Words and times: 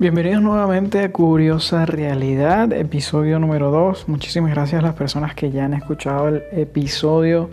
Bienvenidos 0.00 0.40
nuevamente 0.40 1.00
a 1.00 1.12
Curiosa 1.12 1.84
Realidad, 1.84 2.72
episodio 2.72 3.38
número 3.38 3.70
2. 3.70 4.08
Muchísimas 4.08 4.50
gracias 4.50 4.82
a 4.82 4.86
las 4.86 4.94
personas 4.94 5.34
que 5.34 5.50
ya 5.50 5.66
han 5.66 5.74
escuchado 5.74 6.28
el 6.28 6.42
episodio 6.52 7.50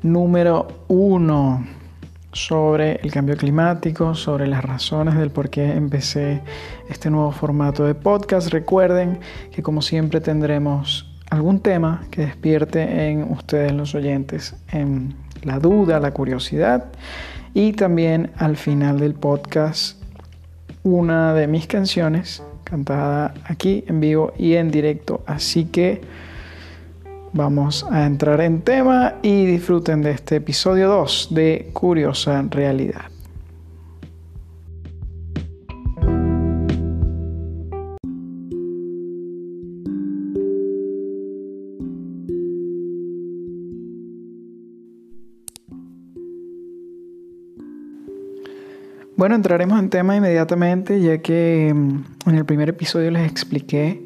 número 0.00 0.66
1 0.88 1.66
sobre 2.32 3.00
el 3.02 3.12
cambio 3.12 3.36
climático, 3.36 4.14
sobre 4.14 4.46
las 4.46 4.64
razones 4.64 5.14
del 5.16 5.28
por 5.28 5.50
qué 5.50 5.72
empecé 5.72 6.40
este 6.88 7.10
nuevo 7.10 7.32
formato 7.32 7.84
de 7.84 7.94
podcast. 7.94 8.48
Recuerden 8.48 9.18
que 9.52 9.62
como 9.62 9.82
siempre 9.82 10.22
tendremos 10.22 11.14
algún 11.28 11.60
tema 11.60 12.06
que 12.10 12.22
despierte 12.22 13.10
en 13.10 13.30
ustedes 13.30 13.72
los 13.72 13.94
oyentes 13.94 14.56
en 14.72 15.14
la 15.42 15.58
duda, 15.58 16.00
la 16.00 16.12
curiosidad 16.12 16.86
y 17.52 17.74
también 17.74 18.30
al 18.38 18.56
final 18.56 18.98
del 18.98 19.12
podcast 19.12 20.02
una 20.84 21.34
de 21.34 21.48
mis 21.48 21.66
canciones 21.66 22.42
cantada 22.62 23.34
aquí 23.44 23.84
en 23.88 24.00
vivo 24.00 24.32
y 24.38 24.54
en 24.54 24.70
directo. 24.70 25.22
Así 25.26 25.64
que 25.64 26.02
vamos 27.32 27.84
a 27.90 28.06
entrar 28.06 28.40
en 28.40 28.62
tema 28.62 29.14
y 29.22 29.44
disfruten 29.46 30.02
de 30.02 30.12
este 30.12 30.36
episodio 30.36 30.88
2 30.88 31.28
de 31.32 31.70
Curiosa 31.72 32.44
Realidad. 32.48 33.13
Bueno, 49.16 49.36
entraremos 49.36 49.78
en 49.78 49.90
tema 49.90 50.16
inmediatamente, 50.16 51.00
ya 51.00 51.18
que 51.18 51.72
mm, 51.72 52.30
en 52.30 52.34
el 52.34 52.44
primer 52.44 52.68
episodio 52.68 53.12
les 53.12 53.30
expliqué 53.30 54.02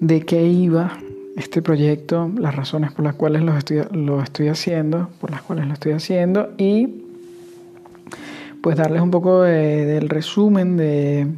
de 0.00 0.22
qué 0.22 0.42
iba 0.42 0.98
este 1.36 1.62
proyecto, 1.62 2.28
las 2.36 2.56
razones 2.56 2.90
por 2.90 3.04
las 3.04 3.14
cuales 3.14 3.42
lo 3.42 3.56
estoy, 3.56 3.82
lo 3.92 4.20
estoy 4.20 4.48
haciendo, 4.48 5.08
por 5.20 5.30
las 5.30 5.42
cuales 5.42 5.68
lo 5.68 5.74
estoy 5.74 5.92
haciendo 5.92 6.50
y 6.58 7.04
pues 8.60 8.76
darles 8.76 9.00
un 9.02 9.12
poco 9.12 9.42
del 9.42 10.08
resumen 10.08 10.76
de, 10.76 11.28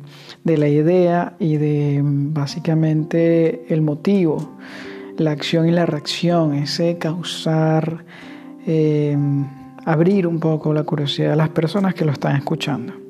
la 0.44 0.68
idea 0.68 1.34
y 1.38 1.58
de 1.58 2.02
mm, 2.02 2.32
básicamente 2.32 3.66
el 3.68 3.82
motivo, 3.82 4.56
la 5.18 5.32
acción 5.32 5.68
y 5.68 5.70
la 5.70 5.84
reacción, 5.84 6.54
ese 6.54 6.96
causar, 6.96 8.06
eh, 8.66 9.18
abrir 9.84 10.26
un 10.26 10.40
poco 10.40 10.72
la 10.72 10.84
curiosidad 10.84 11.30
de 11.30 11.36
las 11.36 11.50
personas 11.50 11.94
que 11.94 12.06
lo 12.06 12.12
están 12.12 12.36
escuchando. 12.36 13.01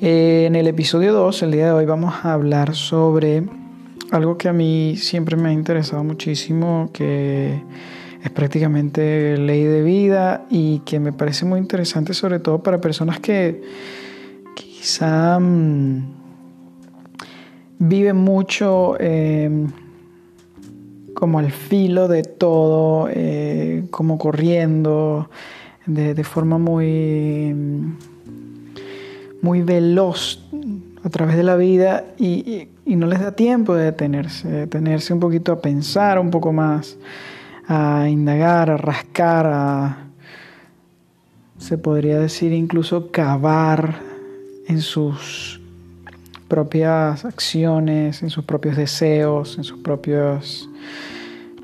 Eh, 0.00 0.44
en 0.46 0.54
el 0.54 0.68
episodio 0.68 1.12
2, 1.12 1.42
el 1.42 1.50
día 1.50 1.66
de 1.66 1.72
hoy, 1.72 1.84
vamos 1.84 2.14
a 2.22 2.32
hablar 2.32 2.76
sobre 2.76 3.42
algo 4.12 4.38
que 4.38 4.48
a 4.48 4.52
mí 4.52 4.94
siempre 4.96 5.36
me 5.36 5.48
ha 5.48 5.52
interesado 5.52 6.04
muchísimo, 6.04 6.90
que 6.92 7.60
es 8.22 8.30
prácticamente 8.30 9.36
ley 9.36 9.64
de 9.64 9.82
vida 9.82 10.46
y 10.50 10.80
que 10.80 11.00
me 11.00 11.12
parece 11.12 11.46
muy 11.46 11.58
interesante 11.58 12.14
sobre 12.14 12.38
todo 12.38 12.62
para 12.62 12.80
personas 12.80 13.18
que 13.18 13.60
quizá 14.54 15.40
mm, 15.40 16.14
viven 17.80 18.18
mucho 18.18 18.94
em, 19.00 19.66
como 21.12 21.40
al 21.40 21.50
filo 21.50 22.06
de 22.06 22.22
todo, 22.22 23.08
eh, 23.10 23.82
como 23.90 24.16
corriendo 24.16 25.28
de 25.86 26.22
forma 26.22 26.58
muy 26.58 27.52
muy 29.42 29.62
veloz 29.62 30.40
a 31.02 31.10
través 31.10 31.36
de 31.36 31.42
la 31.42 31.56
vida 31.56 32.04
y, 32.18 32.68
no 32.84 33.06
les 33.06 33.20
da 33.20 33.32
tiempo 33.32 33.74
de 33.74 33.84
detenerse, 33.84 34.48
de 34.48 34.58
detenerse 34.60 35.12
un 35.12 35.20
poquito 35.20 35.52
a 35.52 35.60
pensar 35.60 36.18
un 36.18 36.30
poco 36.30 36.52
más, 36.52 36.96
a 37.66 38.08
indagar, 38.08 38.70
a 38.70 38.76
rascar, 38.76 39.46
a, 39.46 39.98
se 41.58 41.76
podría 41.76 42.18
decir 42.18 42.52
incluso 42.52 43.10
cavar 43.10 44.00
en 44.68 44.80
sus 44.80 45.60
propias 46.48 47.24
acciones, 47.24 48.22
en 48.22 48.30
sus 48.30 48.44
propios 48.44 48.76
deseos, 48.76 49.58
en 49.58 49.64
sus 49.64 49.78
propios 49.80 50.68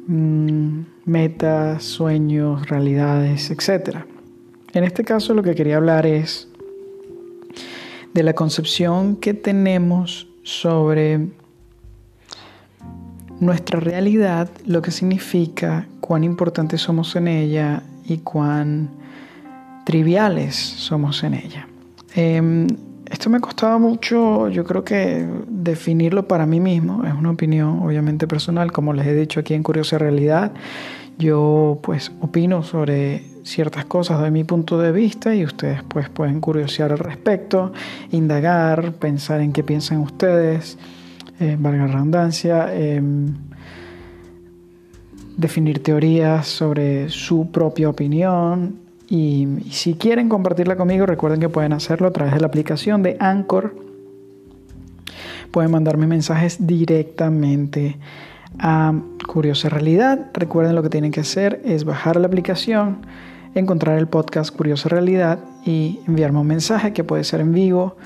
mm, 0.06 0.80
metas, 1.06 1.84
sueños, 1.84 2.68
realidades, 2.68 3.50
etc. 3.50 3.98
En 4.74 4.84
este 4.84 5.04
caso 5.04 5.32
lo 5.32 5.42
que 5.42 5.54
quería 5.54 5.76
hablar 5.76 6.06
es 6.06 6.48
de 8.14 8.22
la 8.22 8.32
concepción 8.32 9.16
que 9.16 9.34
tenemos 9.34 10.28
sobre 10.44 11.28
nuestra 13.40 13.80
realidad, 13.80 14.48
lo 14.64 14.80
que 14.80 14.92
significa, 14.92 15.88
cuán 16.00 16.22
importantes 16.22 16.80
somos 16.80 17.16
en 17.16 17.28
ella 17.28 17.82
y 18.04 18.18
cuán 18.18 18.90
triviales 19.84 20.54
somos 20.54 21.24
en 21.24 21.34
ella. 21.34 21.68
Em, 22.14 22.68
esto 23.10 23.28
me 23.28 23.40
costaba 23.40 23.78
mucho, 23.78 24.48
yo 24.48 24.64
creo 24.64 24.84
que 24.84 25.26
definirlo 25.48 26.28
para 26.28 26.46
mí 26.46 26.60
mismo, 26.60 27.04
es 27.04 27.12
una 27.12 27.30
opinión 27.30 27.80
obviamente 27.82 28.26
personal, 28.26 28.70
como 28.72 28.92
les 28.92 29.06
he 29.06 29.14
dicho 29.14 29.40
aquí 29.40 29.54
en 29.54 29.62
Curiosa 29.62 29.98
Realidad, 29.98 30.52
yo 31.18 31.78
pues 31.82 32.12
opino 32.20 32.62
sobre 32.62 33.22
ciertas 33.44 33.84
cosas 33.84 34.22
de 34.22 34.30
mi 34.30 34.42
punto 34.42 34.78
de 34.78 34.90
vista 34.90 35.34
y 35.34 35.44
ustedes 35.44 35.82
pues 35.82 36.08
pueden 36.08 36.40
curiosear 36.40 36.92
al 36.92 36.98
respecto, 36.98 37.72
indagar, 38.10 38.94
pensar 38.94 39.40
en 39.40 39.52
qué 39.52 39.62
piensan 39.62 39.98
ustedes, 39.98 40.78
eh, 41.40 41.56
valga 41.58 41.86
redundancia, 41.86 42.74
em, 42.74 43.34
definir 45.36 45.82
teorías 45.82 46.46
sobre 46.46 47.08
su 47.10 47.50
propia 47.50 47.88
opinión 47.88 48.76
y, 49.08 49.46
y 49.64 49.72
si 49.72 49.94
quieren 49.94 50.28
compartirla 50.28 50.76
conmigo 50.76 51.06
recuerden 51.06 51.40
que 51.40 51.48
pueden 51.48 51.72
hacerlo 51.74 52.08
a 52.08 52.12
través 52.12 52.34
de 52.34 52.40
la 52.40 52.46
aplicación 52.46 53.02
de 53.02 53.16
Anchor. 53.20 53.74
Pueden 55.50 55.70
mandarme 55.70 56.06
mensajes 56.06 56.66
directamente 56.66 57.98
a 58.58 58.94
Curiosa 59.26 59.68
Realidad. 59.68 60.30
Recuerden 60.34 60.74
lo 60.74 60.82
que 60.82 60.90
tienen 60.90 61.12
que 61.12 61.20
hacer 61.20 61.60
es 61.64 61.84
bajar 61.84 62.16
la 62.16 62.26
aplicación 62.26 62.98
encontrar 63.54 63.98
el 63.98 64.08
podcast 64.08 64.54
Curiosa 64.54 64.88
Realidad 64.88 65.38
y 65.64 66.00
enviarme 66.06 66.40
un 66.40 66.46
mensaje 66.46 66.92
que 66.92 67.04
puede 67.04 67.24
ser 67.24 67.40
en 67.40 67.52
vivo 67.52 67.96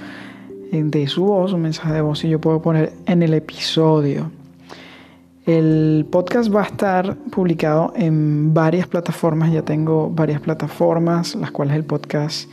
de 0.71 1.07
su 1.07 1.25
voz, 1.25 1.53
un 1.55 1.63
mensaje 1.63 1.95
de 1.95 2.03
voz 2.03 2.25
y 2.25 2.29
yo 2.29 2.41
puedo 2.41 2.61
poner 2.61 2.93
en 3.07 3.23
el 3.23 3.33
episodio. 3.33 4.31
El 5.47 6.07
podcast 6.11 6.55
va 6.55 6.63
a 6.63 6.67
estar 6.67 7.17
publicado 7.17 7.95
en 7.97 8.53
varias 8.53 8.87
plataformas, 8.87 9.51
ya 9.51 9.63
tengo 9.63 10.11
varias 10.11 10.43
plataformas, 10.43 11.35
las 11.37 11.51
cuales 11.51 11.75
el 11.75 11.85
podcast 11.85 12.51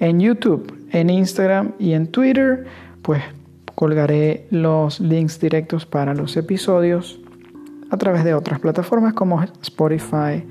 en 0.00 0.18
YouTube, 0.18 0.88
en 0.90 1.10
Instagram 1.10 1.72
y 1.78 1.92
en 1.92 2.06
Twitter, 2.06 2.64
pues 3.02 3.22
colgaré 3.74 4.46
los 4.50 5.00
links 5.00 5.38
directos 5.38 5.84
para 5.86 6.14
los 6.14 6.36
episodios 6.36 7.21
a 7.92 7.96
través 7.98 8.24
de 8.24 8.32
otras 8.32 8.58
plataformas 8.58 9.12
como 9.12 9.42
Spotify, 9.42 10.42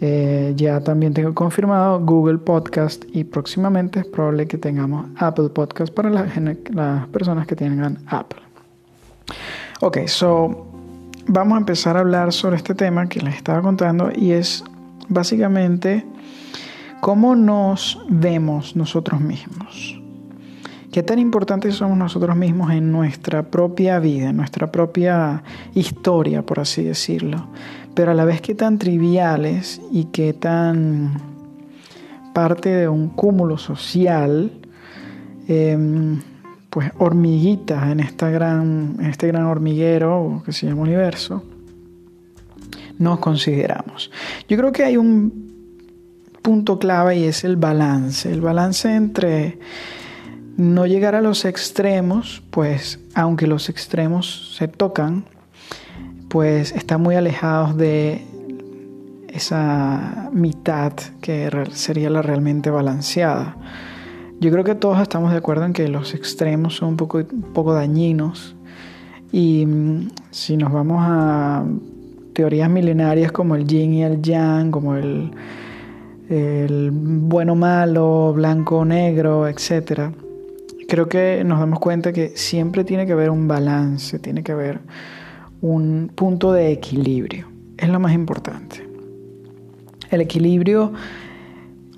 eh, 0.00 0.52
ya 0.54 0.80
también 0.80 1.12
tengo 1.12 1.34
confirmado 1.34 1.98
Google 1.98 2.38
Podcast 2.38 3.04
y 3.12 3.24
próximamente 3.24 3.98
es 3.98 4.06
probable 4.06 4.46
que 4.46 4.58
tengamos 4.58 5.06
Apple 5.16 5.48
Podcast 5.48 5.92
para 5.92 6.08
las, 6.08 6.30
personas 7.08 7.48
que 7.48 7.56
tengan 7.56 7.98
Apple. 8.06 8.40
Ok, 9.80 10.06
so 10.06 10.68
vamos 11.26 11.56
a 11.56 11.58
empezar 11.58 11.96
a 11.96 12.00
hablar 12.00 12.32
sobre 12.32 12.56
este 12.56 12.76
tema 12.76 13.08
que 13.08 13.20
les 13.20 13.34
estaba 13.34 13.60
contando 13.60 14.12
y 14.14 14.30
es 14.30 14.62
básicamente 15.08 16.06
cómo 17.00 17.34
nos 17.34 17.98
vemos 18.08 18.76
nosotros 18.76 19.20
mismos. 19.20 19.97
¿Qué 20.98 21.04
tan 21.04 21.20
importantes 21.20 21.76
somos 21.76 21.96
nosotros 21.96 22.34
mismos 22.34 22.72
en 22.72 22.90
nuestra 22.90 23.44
propia 23.44 24.00
vida, 24.00 24.30
en 24.30 24.36
nuestra 24.36 24.72
propia 24.72 25.44
historia, 25.72 26.42
por 26.42 26.58
así 26.58 26.82
decirlo? 26.82 27.46
pero 27.94 28.10
a 28.10 28.14
la 28.14 28.24
vez 28.24 28.40
que 28.40 28.56
tan 28.56 28.80
triviales 28.80 29.80
y 29.92 30.06
que 30.06 30.32
tan 30.32 31.20
parte 32.34 32.68
de 32.70 32.88
un 32.88 33.10
cúmulo 33.10 33.58
social, 33.58 34.50
em, 35.46 36.20
pues 36.68 36.90
hormiguitas 36.98 37.92
en, 37.92 38.00
esta 38.00 38.28
gran, 38.30 38.96
en 38.98 39.06
este 39.06 39.28
gran 39.28 39.44
hormiguero 39.44 40.42
que 40.44 40.52
se 40.52 40.66
llama 40.66 40.82
universo, 40.82 41.44
nos 42.98 43.20
consideramos. 43.20 44.10
Yo 44.48 44.56
creo 44.56 44.72
que 44.72 44.82
hay 44.82 44.96
un 44.96 45.46
punto 46.42 46.80
clave 46.80 47.18
y 47.18 47.24
es 47.24 47.44
el 47.44 47.56
balance, 47.56 48.32
el 48.32 48.40
balance 48.40 48.92
entre 48.92 49.60
no 50.58 50.86
llegar 50.86 51.14
a 51.14 51.22
los 51.22 51.44
extremos, 51.44 52.42
pues 52.50 52.98
aunque 53.14 53.46
los 53.46 53.68
extremos 53.68 54.56
se 54.56 54.66
tocan, 54.66 55.24
pues 56.28 56.72
están 56.72 57.00
muy 57.00 57.14
alejados 57.14 57.76
de 57.76 58.26
esa 59.28 60.30
mitad 60.32 60.92
que 61.20 61.48
sería 61.70 62.10
la 62.10 62.22
realmente 62.22 62.70
balanceada. 62.70 63.56
Yo 64.40 64.50
creo 64.50 64.64
que 64.64 64.74
todos 64.74 65.00
estamos 65.00 65.30
de 65.30 65.38
acuerdo 65.38 65.64
en 65.64 65.72
que 65.72 65.86
los 65.86 66.12
extremos 66.12 66.74
son 66.74 66.90
un 66.90 66.96
poco, 66.96 67.22
poco 67.54 67.72
dañinos 67.72 68.56
y 69.30 69.64
mm, 69.64 70.08
si 70.32 70.56
nos 70.56 70.72
vamos 70.72 70.98
a 71.00 71.64
teorías 72.32 72.68
milenarias 72.68 73.30
como 73.30 73.54
el 73.54 73.64
yin 73.64 73.94
y 73.94 74.02
el 74.02 74.20
yang, 74.22 74.72
como 74.72 74.96
el, 74.96 75.30
el 76.28 76.90
bueno 76.92 77.54
malo, 77.54 78.32
blanco 78.34 78.84
negro, 78.84 79.46
etc. 79.46 80.10
Creo 80.88 81.06
que 81.06 81.44
nos 81.44 81.60
damos 81.60 81.80
cuenta 81.80 82.14
que 82.14 82.30
siempre 82.34 82.82
tiene 82.82 83.04
que 83.04 83.12
haber 83.12 83.28
un 83.28 83.46
balance, 83.46 84.18
tiene 84.18 84.42
que 84.42 84.52
haber 84.52 84.80
un 85.60 86.10
punto 86.14 86.50
de 86.50 86.72
equilibrio. 86.72 87.46
Es 87.76 87.90
lo 87.90 88.00
más 88.00 88.14
importante. 88.14 88.88
El 90.10 90.22
equilibrio 90.22 90.94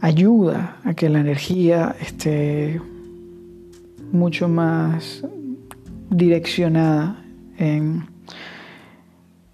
ayuda 0.01 0.79
a 0.83 0.95
que 0.95 1.09
la 1.09 1.21
energía 1.21 1.95
esté 2.01 2.81
mucho 4.11 4.49
más 4.49 5.25
direccionada 6.11 7.25
en, 7.59 8.09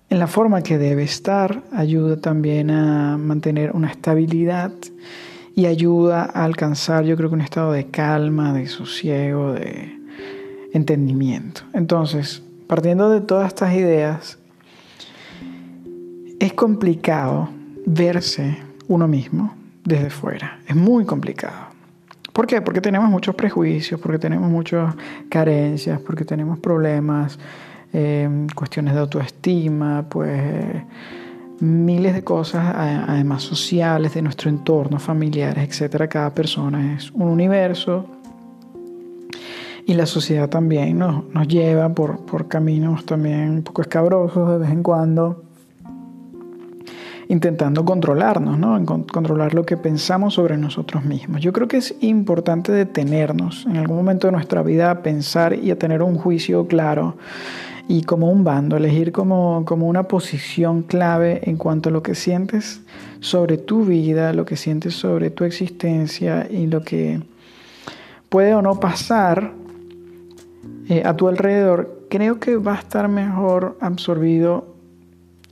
la 0.08 0.28
forma 0.28 0.62
que 0.62 0.78
debe 0.78 1.02
estar, 1.02 1.62
ayuda 1.72 2.18
también 2.18 2.70
a 2.70 3.18
mantener 3.18 3.72
una 3.72 3.90
estabilidad 3.90 4.72
y 5.56 5.64
ayuda 5.64 6.30
a 6.32 6.44
alcanzar 6.44 7.04
yo 7.04 7.16
creo 7.16 7.30
que 7.30 7.34
un 7.34 7.40
estado 7.40 7.72
de 7.72 7.86
calma, 7.86 8.52
de 8.52 8.66
sosiego, 8.66 9.54
de 9.54 9.98
entendimiento. 10.72 11.62
Entonces, 11.72 12.42
partiendo 12.66 13.08
de 13.08 13.22
todas 13.22 13.48
estas 13.48 13.74
ideas, 13.74 14.38
es 16.38 16.52
complicado 16.52 17.48
verse 17.86 18.58
uno 18.86 19.08
mismo 19.08 19.54
desde 19.82 20.10
fuera. 20.10 20.60
Es 20.68 20.76
muy 20.76 21.06
complicado. 21.06 21.68
¿Por 22.34 22.46
qué? 22.46 22.60
Porque 22.60 22.82
tenemos 22.82 23.08
muchos 23.08 23.34
prejuicios, 23.34 23.98
porque 23.98 24.18
tenemos 24.18 24.50
muchas 24.50 24.94
carencias, 25.30 25.98
porque 26.00 26.26
tenemos 26.26 26.58
problemas, 26.58 27.38
em, 27.94 28.46
cuestiones 28.48 28.92
de 28.92 29.00
autoestima, 29.00 30.04
pues 30.06 30.82
miles 31.60 32.14
de 32.14 32.22
cosas, 32.22 32.74
además 32.74 33.42
sociales, 33.42 34.14
de 34.14 34.22
nuestro 34.22 34.50
entorno, 34.50 34.98
familiares, 34.98 35.80
etc. 35.80 36.08
Cada 36.08 36.34
persona 36.34 36.94
es 36.94 37.10
un 37.12 37.28
universo 37.28 38.06
y 39.86 39.94
la 39.94 40.06
sociedad 40.06 40.48
también 40.48 40.98
nos, 40.98 41.24
nos 41.32 41.46
lleva 41.48 41.88
por, 41.88 42.26
por 42.26 42.48
caminos 42.48 43.06
también 43.06 43.50
un 43.50 43.62
poco 43.62 43.82
escabrosos 43.82 44.50
de 44.50 44.58
vez 44.58 44.70
en 44.70 44.82
cuando, 44.82 45.44
intentando 47.28 47.84
controlarnos, 47.84 48.58
¿no? 48.58 48.84
controlar 48.84 49.54
lo 49.54 49.64
que 49.64 49.76
pensamos 49.76 50.34
sobre 50.34 50.56
nosotros 50.56 51.04
mismos. 51.04 51.40
Yo 51.40 51.52
creo 51.52 51.68
que 51.68 51.76
es 51.76 51.94
importante 52.00 52.72
detenernos 52.72 53.66
en 53.66 53.76
algún 53.76 53.96
momento 53.96 54.26
de 54.26 54.32
nuestra 54.32 54.62
vida 54.62 54.90
a 54.90 55.02
pensar 55.02 55.54
y 55.54 55.70
a 55.70 55.78
tener 55.78 56.02
un 56.02 56.16
juicio 56.16 56.66
claro 56.66 57.16
y 57.88 58.02
como 58.02 58.30
un 58.30 58.42
bando, 58.42 58.76
elegir 58.76 59.12
como, 59.12 59.64
como 59.64 59.86
una 59.86 60.04
posición 60.04 60.82
clave 60.82 61.40
en 61.44 61.56
cuanto 61.56 61.88
a 61.88 61.92
lo 61.92 62.02
que 62.02 62.14
sientes 62.14 62.80
sobre 63.20 63.58
tu 63.58 63.84
vida, 63.84 64.32
lo 64.32 64.44
que 64.44 64.56
sientes 64.56 64.94
sobre 64.94 65.30
tu 65.30 65.44
existencia 65.44 66.48
y 66.50 66.66
lo 66.66 66.82
que 66.82 67.20
puede 68.28 68.54
o 68.54 68.62
no 68.62 68.80
pasar 68.80 69.52
eh, 70.88 71.02
a 71.04 71.16
tu 71.16 71.28
alrededor, 71.28 72.06
creo 72.10 72.40
que 72.40 72.56
va 72.56 72.74
a 72.74 72.78
estar 72.78 73.08
mejor 73.08 73.76
absorbido 73.80 74.74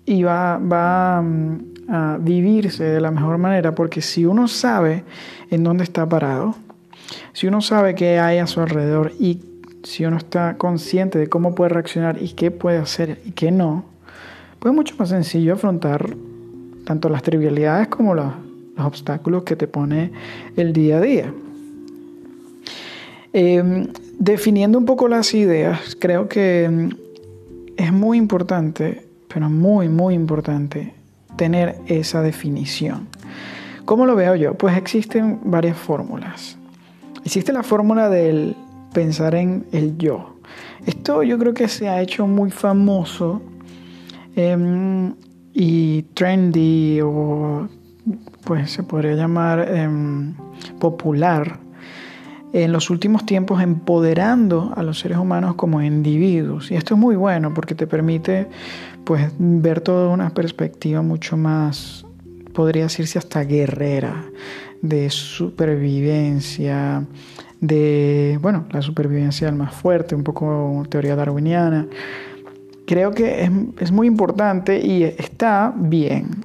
y 0.04 0.22
va, 0.22 0.58
va 0.58 1.22
mm, 1.22 1.58
a 1.88 2.18
vivirse 2.20 2.84
de 2.84 3.00
la 3.00 3.10
mejor 3.10 3.38
manera, 3.38 3.74
porque 3.74 4.00
si 4.00 4.26
uno 4.26 4.48
sabe 4.48 5.04
en 5.50 5.62
dónde 5.62 5.84
está 5.84 6.08
parado, 6.08 6.56
si 7.32 7.46
uno 7.46 7.60
sabe 7.60 7.94
qué 7.94 8.18
hay 8.18 8.38
a 8.38 8.46
su 8.46 8.60
alrededor 8.60 9.12
y 9.18 9.40
si 9.84 10.04
uno 10.04 10.16
está 10.16 10.56
consciente 10.56 11.18
de 11.18 11.28
cómo 11.28 11.54
puede 11.54 11.68
reaccionar 11.68 12.20
y 12.20 12.32
qué 12.32 12.50
puede 12.50 12.78
hacer 12.78 13.20
y 13.24 13.30
qué 13.30 13.50
no, 13.50 13.84
pues 14.58 14.72
es 14.72 14.76
mucho 14.76 14.96
más 14.98 15.10
sencillo 15.10 15.54
afrontar 15.54 16.16
tanto 16.84 17.08
las 17.08 17.22
trivialidades 17.22 17.88
como 17.88 18.14
los, 18.14 18.32
los 18.76 18.86
obstáculos 18.86 19.44
que 19.44 19.56
te 19.56 19.68
pone 19.68 20.10
el 20.56 20.72
día 20.72 20.98
a 20.98 21.00
día. 21.00 21.32
Eh, 23.32 23.88
definiendo 24.18 24.78
un 24.78 24.84
poco 24.84 25.08
las 25.08 25.34
ideas, 25.34 25.96
creo 25.98 26.28
que 26.28 26.68
mm, 26.70 26.88
es 27.76 27.92
muy 27.92 28.16
importante, 28.16 29.06
pero 29.32 29.50
muy, 29.50 29.88
muy 29.88 30.14
importante, 30.14 30.94
tener 31.36 31.76
esa 31.86 32.22
definición. 32.22 33.08
¿Cómo 33.84 34.06
lo 34.06 34.14
veo 34.14 34.34
yo? 34.36 34.54
Pues 34.54 34.76
existen 34.76 35.40
varias 35.44 35.76
fórmulas. 35.76 36.56
Existe 37.24 37.52
la 37.52 37.62
fórmula 37.62 38.08
del 38.08 38.56
pensar 38.94 39.34
en 39.34 39.66
el 39.72 39.98
yo. 39.98 40.36
Esto 40.86 41.22
yo 41.22 41.38
creo 41.38 41.52
que 41.52 41.68
se 41.68 41.90
ha 41.90 42.00
hecho 42.00 42.26
muy 42.26 42.50
famoso 42.50 43.42
em, 44.36 45.14
y 45.52 46.02
trendy 46.14 47.00
o 47.02 47.68
pues 48.44 48.70
se 48.70 48.82
podría 48.82 49.14
llamar 49.14 49.68
em, 49.70 50.34
popular 50.78 51.58
en 52.54 52.72
los 52.72 52.88
últimos 52.88 53.26
tiempos 53.26 53.60
empoderando 53.60 54.72
a 54.76 54.82
los 54.82 55.00
seres 55.00 55.18
humanos 55.18 55.56
como 55.56 55.82
individuos. 55.82 56.70
Y 56.70 56.76
esto 56.76 56.94
es 56.94 57.00
muy 57.00 57.16
bueno 57.16 57.52
porque 57.52 57.74
te 57.74 57.86
permite 57.86 58.46
pues, 59.04 59.32
ver 59.38 59.80
toda 59.80 60.08
una 60.10 60.30
perspectiva 60.30 61.02
mucho 61.02 61.36
más, 61.36 62.06
podría 62.52 62.84
decirse 62.84 63.18
hasta 63.18 63.42
guerrera, 63.42 64.24
de 64.82 65.10
supervivencia, 65.10 67.04
de, 67.66 68.38
bueno, 68.42 68.66
la 68.70 68.82
supervivencia 68.82 69.46
del 69.46 69.56
más 69.56 69.74
fuerte, 69.74 70.14
un 70.14 70.22
poco 70.22 70.84
teoría 70.88 71.16
darwiniana. 71.16 71.86
Creo 72.86 73.12
que 73.12 73.42
es, 73.42 73.50
es 73.80 73.92
muy 73.92 74.06
importante 74.06 74.78
y 74.84 75.04
está 75.04 75.72
bien, 75.74 76.44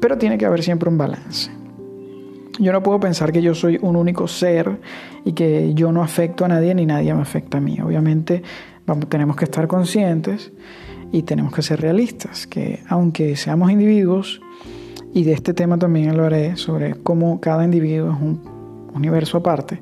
pero 0.00 0.18
tiene 0.18 0.36
que 0.36 0.44
haber 0.44 0.62
siempre 0.62 0.90
un 0.90 0.98
balance. 0.98 1.50
Yo 2.58 2.72
no 2.72 2.82
puedo 2.82 3.00
pensar 3.00 3.32
que 3.32 3.42
yo 3.42 3.54
soy 3.54 3.78
un 3.80 3.96
único 3.96 4.28
ser 4.28 4.78
y 5.24 5.32
que 5.32 5.72
yo 5.74 5.90
no 5.90 6.02
afecto 6.02 6.44
a 6.44 6.48
nadie 6.48 6.74
ni 6.74 6.86
nadie 6.86 7.12
me 7.14 7.22
afecta 7.22 7.58
a 7.58 7.60
mí. 7.60 7.80
Obviamente 7.80 8.42
vamos, 8.86 9.08
tenemos 9.08 9.36
que 9.36 9.46
estar 9.46 9.66
conscientes 9.66 10.52
y 11.10 11.22
tenemos 11.22 11.52
que 11.52 11.62
ser 11.62 11.80
realistas, 11.80 12.46
que 12.46 12.80
aunque 12.88 13.36
seamos 13.36 13.70
individuos, 13.70 14.40
y 15.14 15.22
de 15.22 15.32
este 15.32 15.54
tema 15.54 15.78
también 15.78 16.10
hablaré 16.10 16.56
sobre 16.56 16.94
cómo 16.94 17.40
cada 17.40 17.64
individuo 17.64 18.12
es 18.12 18.20
un 18.20 18.53
universo 18.94 19.38
aparte, 19.38 19.80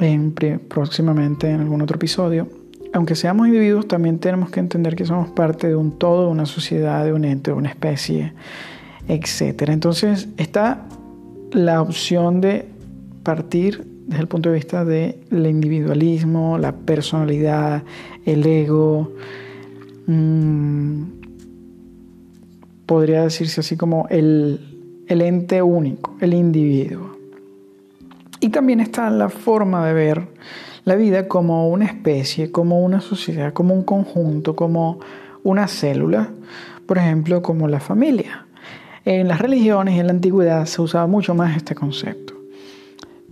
en, 0.00 0.32
próximamente 0.68 1.50
en 1.50 1.60
algún 1.60 1.82
otro 1.82 1.96
episodio, 1.96 2.48
aunque 2.92 3.14
seamos 3.14 3.46
individuos, 3.46 3.88
también 3.88 4.18
tenemos 4.18 4.50
que 4.50 4.60
entender 4.60 4.96
que 4.96 5.04
somos 5.04 5.28
parte 5.30 5.68
de 5.68 5.76
un 5.76 5.98
todo, 5.98 6.26
de 6.26 6.30
una 6.30 6.46
sociedad, 6.46 7.04
de 7.04 7.12
un 7.12 7.24
ente, 7.24 7.50
de 7.50 7.56
una 7.56 7.68
especie, 7.68 8.32
etc. 9.08 9.68
Entonces 9.68 10.28
está 10.36 10.86
la 11.52 11.82
opción 11.82 12.40
de 12.40 12.66
partir 13.22 13.84
desde 14.06 14.22
el 14.22 14.28
punto 14.28 14.50
de 14.50 14.54
vista 14.54 14.84
del 14.84 15.46
individualismo, 15.46 16.58
la 16.58 16.72
personalidad, 16.72 17.82
el 18.24 18.46
ego, 18.46 19.12
mmm, 20.06 21.02
podría 22.86 23.22
decirse 23.22 23.60
así 23.60 23.76
como 23.76 24.06
el, 24.10 25.04
el 25.08 25.22
ente 25.22 25.60
único, 25.60 26.16
el 26.20 26.34
individuo. 26.34 27.15
Y 28.46 28.50
también 28.50 28.78
está 28.78 29.10
la 29.10 29.28
forma 29.28 29.84
de 29.84 29.92
ver 29.92 30.28
la 30.84 30.94
vida 30.94 31.26
como 31.26 31.68
una 31.68 31.84
especie, 31.84 32.52
como 32.52 32.84
una 32.84 33.00
sociedad, 33.00 33.52
como 33.52 33.74
un 33.74 33.82
conjunto, 33.82 34.54
como 34.54 35.00
una 35.42 35.66
célula, 35.66 36.30
por 36.86 36.96
ejemplo, 36.96 37.42
como 37.42 37.66
la 37.66 37.80
familia. 37.80 38.46
En 39.04 39.26
las 39.26 39.40
religiones 39.40 39.96
y 39.96 39.98
en 39.98 40.06
la 40.06 40.12
antigüedad 40.12 40.64
se 40.66 40.80
usaba 40.80 41.08
mucho 41.08 41.34
más 41.34 41.56
este 41.56 41.74
concepto. 41.74 42.34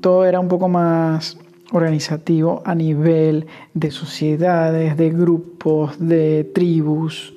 Todo 0.00 0.24
era 0.26 0.40
un 0.40 0.48
poco 0.48 0.68
más 0.68 1.38
organizativo 1.70 2.62
a 2.64 2.74
nivel 2.74 3.46
de 3.72 3.92
sociedades, 3.92 4.96
de 4.96 5.10
grupos, 5.10 5.94
de 6.00 6.42
tribus, 6.42 7.34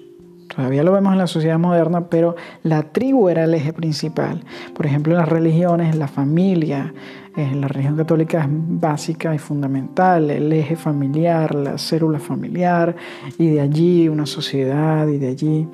Todavía 0.58 0.82
lo 0.82 0.92
vemos 0.92 1.14
en 1.14 1.20
la 1.20 1.28
sociedad 1.28 1.60
moderna, 1.60 2.10
pero 2.10 2.36
la 2.64 2.82
tribu 2.82 3.30
era 3.30 3.44
el 3.44 3.54
eje 3.54 3.74
principal. 3.74 4.44
Por 4.74 4.88
ejemplo, 4.88 5.14
en 5.14 5.20
las 5.20 5.30
religiones, 5.30 5.96
la 5.96 6.08
familia, 6.08 6.96
en 7.36 7.62
la 7.62 7.68
religión 7.68 7.96
católica 7.96 8.42
es 8.42 8.48
básica 8.50 9.36
y 9.36 9.38
fundamental, 9.38 10.32
el 10.32 10.52
eje 10.52 10.76
familiar, 10.76 11.54
la 11.54 11.78
célula 11.78 12.18
familiar, 12.18 12.96
y 13.38 13.50
de 13.50 13.62
allí 13.62 14.10
una 14.10 14.26
sociedad, 14.26 15.08
y 15.08 15.20
de 15.20 15.28
allí... 15.28 15.68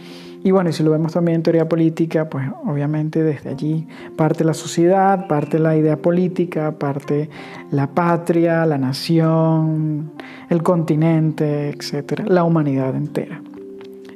Y 0.44 0.52
bueno, 0.52 0.70
y 0.70 0.74
si 0.74 0.84
lo 0.84 0.92
vemos 0.92 1.14
también 1.14 1.38
en 1.38 1.44
teoría 1.44 1.70
política, 1.70 2.30
pues 2.30 2.46
obviamente 2.66 3.24
desde 3.24 3.52
allí 3.52 3.88
parte 4.18 4.44
la 4.44 4.54
sociedad, 4.54 5.28
parte 5.28 5.60
la 5.60 5.78
idea 5.78 5.96
política, 5.96 6.74
parte 6.78 7.30
la 7.72 7.88
patria, 7.88 8.66
la 8.66 8.78
nación, 8.78 10.12
el 10.50 10.62
continente, 10.62 11.70
etcétera, 11.70 12.26
la 12.28 12.44
humanidad 12.44 12.94
entera. 12.94 13.42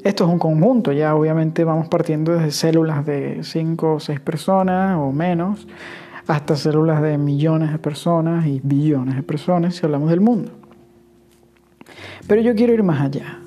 Esto 0.04 0.26
es 0.26 0.30
un 0.30 0.40
conjunto, 0.40 0.92
ya 0.92 1.16
obviamente 1.16 1.64
vamos 1.64 1.88
partiendo 1.88 2.34
desde 2.34 2.52
células 2.52 3.06
de 3.06 3.40
5 3.44 3.94
o 3.94 4.00
6 4.00 4.20
personas 4.20 4.98
o 4.98 5.12
menos, 5.12 5.68
hasta 6.28 6.56
células 6.56 7.02
de 7.02 7.18
millones 7.18 7.72
de 7.72 7.80
personas 7.80 8.46
y 8.46 8.62
billones 8.64 9.16
de 9.16 9.24
personas 9.24 9.76
si 9.76 9.86
hablamos 9.86 10.10
del 10.10 10.22
mundo. 10.22 10.52
Pero 12.28 12.42
yo 12.42 12.56
quiero 12.56 12.74
ir 12.74 12.84
más 12.84 13.02
allá. 13.02 13.40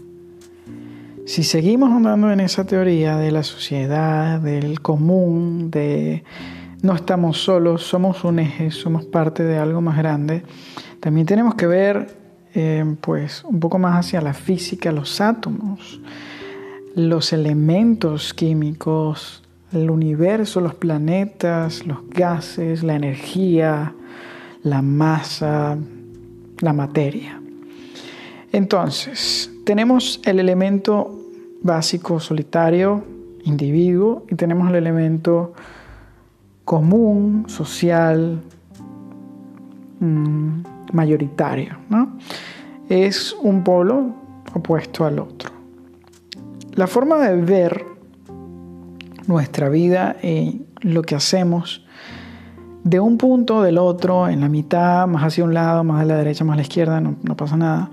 Si 1.27 1.45
seguimos 1.45 1.93
andando 1.93 2.33
en 2.33 2.41
esa 2.41 2.65
teoría 2.65 3.17
de 3.17 3.31
la 3.31 3.43
sociedad, 3.43 4.41
del 4.41 4.81
común, 4.81 5.71
de 5.71 6.25
no 6.83 6.95
estamos 6.95 7.39
solos, 7.39 7.85
somos 7.85 8.25
un 8.25 8.39
eje, 8.39 8.71
somos 8.71 9.05
parte 9.05 9.45
de 9.45 9.59
algo 9.59 9.81
más 9.81 9.97
grande, 9.97 10.43
también 10.99 11.27
tenemos 11.27 11.55
que 11.55 11.67
ver 11.67 12.17
eh, 12.55 12.97
pues 13.01 13.45
un 13.45 13.61
poco 13.61 13.79
más 13.79 14.07
hacia 14.07 14.21
la 14.21 14.35
física, 14.35 14.91
los 14.91 15.21
átomos 15.21 16.01
los 17.09 17.33
elementos 17.33 18.35
químicos, 18.35 19.43
el 19.73 19.91
universo, 19.91 20.61
los 20.61 20.75
planetas, 20.75 21.87
los 21.87 21.99
gases, 22.11 22.83
la 22.83 22.97
energía, 22.97 23.95
la 24.63 24.83
masa, 24.83 25.79
la 26.61 26.73
materia. 26.73 27.41
Entonces, 28.53 29.51
tenemos 29.65 30.21
el 30.25 30.41
elemento 30.41 31.17
básico 31.63 32.19
solitario, 32.19 33.05
individuo, 33.45 34.25
y 34.29 34.35
tenemos 34.35 34.69
el 34.69 34.75
elemento 34.75 35.53
común, 36.65 37.45
social, 37.49 38.41
mm, 40.01 40.63
mayoritario. 40.93 41.77
¿no? 41.89 42.19
Es 42.89 43.37
un 43.41 43.63
polo 43.63 44.15
opuesto 44.53 45.05
al 45.05 45.21
otro. 45.21 45.60
La 46.75 46.87
forma 46.87 47.19
de 47.19 47.37
ver 47.37 47.85
nuestra 49.27 49.69
vida 49.69 50.17
y 50.23 50.63
lo 50.81 51.03
que 51.03 51.15
hacemos 51.15 51.85
de 52.85 53.01
un 53.01 53.19
punto 53.19 53.63
del 53.63 53.79
otro, 53.79 54.29
en 54.29 54.41
la 54.41 54.49
mitad, 54.49 55.07
más 55.07 55.23
hacia 55.25 55.45
un 55.45 55.53
lado, 55.53 55.85
más 55.85 56.03
a 56.03 56.05
la 56.05 56.17
derecha, 56.17 56.45
más 56.45 56.55
a 56.55 56.57
la 56.57 56.63
izquierda, 56.63 57.01
no, 57.01 57.37
pasa 57.37 57.57
nada. 57.57 57.91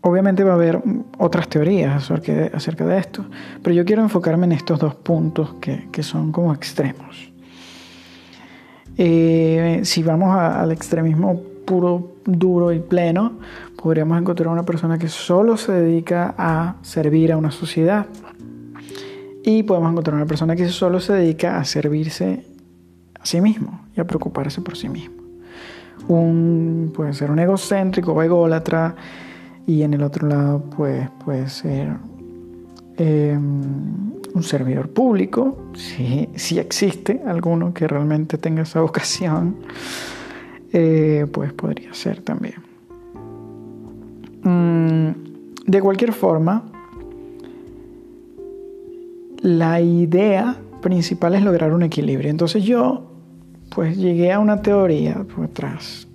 Obviamente 0.00 0.44
va 0.44 0.52
a 0.52 0.54
haber 0.54 0.82
otras 1.18 1.48
teorías 1.48 2.10
acerca 2.10 2.84
de, 2.84 2.98
esto, 2.98 3.24
pero 3.62 3.74
yo 3.74 3.84
quiero 3.84 4.02
enfocarme 4.02 4.46
en 4.46 4.52
estos 4.52 4.78
dos 4.78 4.94
puntos 4.96 5.54
que, 5.60 6.02
son 6.02 6.32
como 6.32 6.52
extremos. 6.52 7.32
Eh, 8.96 9.80
si 9.82 10.02
vamos 10.02 10.36
al 10.36 10.72
extremismo 10.72 11.40
puro, 11.64 12.16
duro 12.24 12.72
y 12.72 12.80
pleno, 12.80 13.38
podríamos 13.84 14.18
encontrar 14.18 14.48
una 14.48 14.62
persona 14.62 14.96
que 14.96 15.08
solo 15.08 15.58
se 15.58 15.70
dedica 15.70 16.34
a 16.38 16.76
servir 16.80 17.32
a 17.32 17.36
una 17.36 17.50
sociedad. 17.50 18.06
Y 19.42 19.62
podemos 19.64 19.92
encontrar 19.92 20.16
una 20.16 20.24
persona 20.24 20.56
que 20.56 20.66
solo 20.70 21.00
se 21.00 21.12
dedica 21.12 21.58
a 21.58 21.64
servirse 21.66 22.46
a 23.20 23.26
sí 23.26 23.42
mismo 23.42 23.82
y 23.94 24.00
a 24.00 24.06
preocuparse 24.06 24.62
por 24.62 24.78
sí 24.78 24.88
mismo. 24.88 25.16
Puede 26.94 27.12
ser 27.12 27.30
un 27.30 27.38
egocéntrico 27.40 28.14
o 28.14 28.22
ególatra 28.22 28.94
y 29.66 29.82
en 29.82 29.92
el 29.92 30.02
otro 30.02 30.28
lado 30.28 30.64
pues, 30.74 31.06
puede 31.22 31.50
ser 31.50 31.90
em, 32.96 34.14
un 34.34 34.42
servidor 34.42 34.88
público, 34.88 35.58
si, 35.74 36.30
si, 36.36 36.58
existe 36.58 37.20
alguno 37.26 37.74
que 37.74 37.86
realmente 37.86 38.38
tenga 38.38 38.62
esa 38.62 38.80
vocación, 38.80 39.56
eh, 40.72 41.26
pues 41.30 41.52
podría 41.52 41.92
ser 41.92 42.22
también. 42.22 42.63
Mm, 44.44 45.10
de 45.66 45.80
cualquier 45.80 46.12
forma, 46.12 46.64
la 49.40 49.80
idea 49.80 50.56
principal 50.82 51.34
es 51.34 51.42
lograr 51.42 51.72
un 51.72 51.82
equilibrio. 51.82 52.30
Entonces 52.30 52.62
yo, 52.62 53.10
pues 53.74 53.96
llegué 53.96 54.32
a 54.32 54.38
una 54.38 54.60
teoría, 54.60 55.24
pues 55.34 55.52
tras 55.52 56.06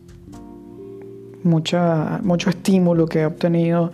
mucha, 1.43 2.19
mucho 2.24 2.51
estímulo 2.51 3.07
que 3.07 3.21
he 3.21 3.25
obtenido 3.25 3.91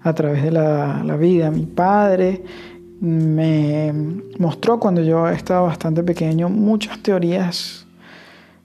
a 0.00 0.12
través 0.12 0.42
de 0.42 0.50
la, 0.50 1.02
la 1.04 1.16
vida. 1.16 1.50
Mi 1.52 1.66
padre 1.66 2.42
me 3.00 3.92
mostró 4.38 4.80
cuando 4.80 5.02
yo 5.02 5.28
estaba 5.28 5.60
bastante 5.60 6.02
pequeño 6.02 6.48
muchas 6.48 6.98
teorías 7.00 7.86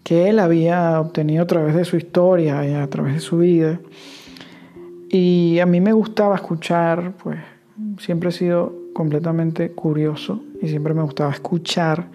que 0.03 0.29
él 0.29 0.39
había 0.39 0.99
obtenido 0.99 1.43
a 1.43 1.47
través 1.47 1.75
de 1.75 1.85
su 1.85 1.97
historia 1.97 2.67
y 2.67 2.73
a 2.73 2.89
través 2.89 3.13
de 3.13 3.19
su 3.19 3.37
vida 3.37 3.79
y 5.13 5.59
a 5.59 5.67
mí 5.67 5.79
me 5.79 5.93
gustaba 5.93 6.33
escuchar, 6.33 7.13
pues 7.21 7.37
siempre 7.99 8.29
he 8.29 8.31
sido 8.31 8.73
completamente 8.93 9.69
curioso 9.71 10.41
y 10.59 10.67
siempre 10.67 10.95
me 10.95 11.03
gustaba 11.03 11.31
escuchar 11.31 12.07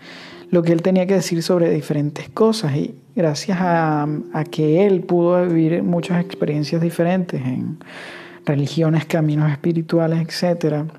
lo 0.50 0.64
que 0.64 0.72
él 0.72 0.82
tenía 0.82 1.06
que 1.06 1.14
decir 1.14 1.44
sobre 1.44 1.70
diferentes 1.70 2.28
cosas 2.28 2.74
y 2.74 2.96
gracias 3.14 3.56
a, 3.60 4.08
que 4.50 4.84
él 4.84 5.02
pudo 5.02 5.46
vivir 5.46 5.84
muchas 5.84 6.20
experiencias 6.20 6.82
diferentes 6.82 7.40
en 7.40 7.78
religiones, 8.44 9.04
caminos 9.04 9.52
espirituales, 9.52 10.20
etc. 10.20 10.90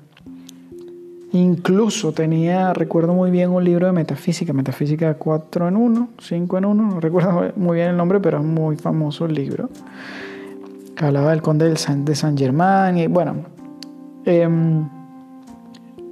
Incluso 1.32 2.12
tenía, 2.12 2.72
recuerdo 2.72 3.12
muy 3.12 3.30
bien 3.30 3.50
un 3.50 3.62
libro 3.62 3.86
de 3.86 3.92
metafísica, 3.92 4.54
Metafísica 4.54 5.12
4 5.18 5.68
en 5.68 5.76
1, 5.76 6.08
5 6.18 6.58
en 6.58 6.64
1, 6.64 6.82
no 6.94 6.98
recuerdo 6.98 7.52
muy 7.56 7.76
bien 7.76 7.90
el 7.90 7.96
nombre, 7.98 8.20
pero 8.20 8.38
es 8.38 8.44
muy 8.44 8.76
famoso 8.76 9.26
el 9.26 9.34
hablaba 11.06 11.30
del 11.30 11.42
conde 11.42 11.68
de 11.68 11.76
Saint 11.76 12.38
Germain 12.38 12.96
y 12.98 13.06
bueno, 13.06 13.44
em, 14.24 14.88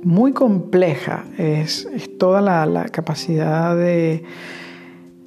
muy 0.02 0.32
compleja 0.32 1.24
es, 1.36 1.88
toda 2.18 2.40
la, 2.40 2.84
capacidad 2.86 3.76
de, 3.76 4.24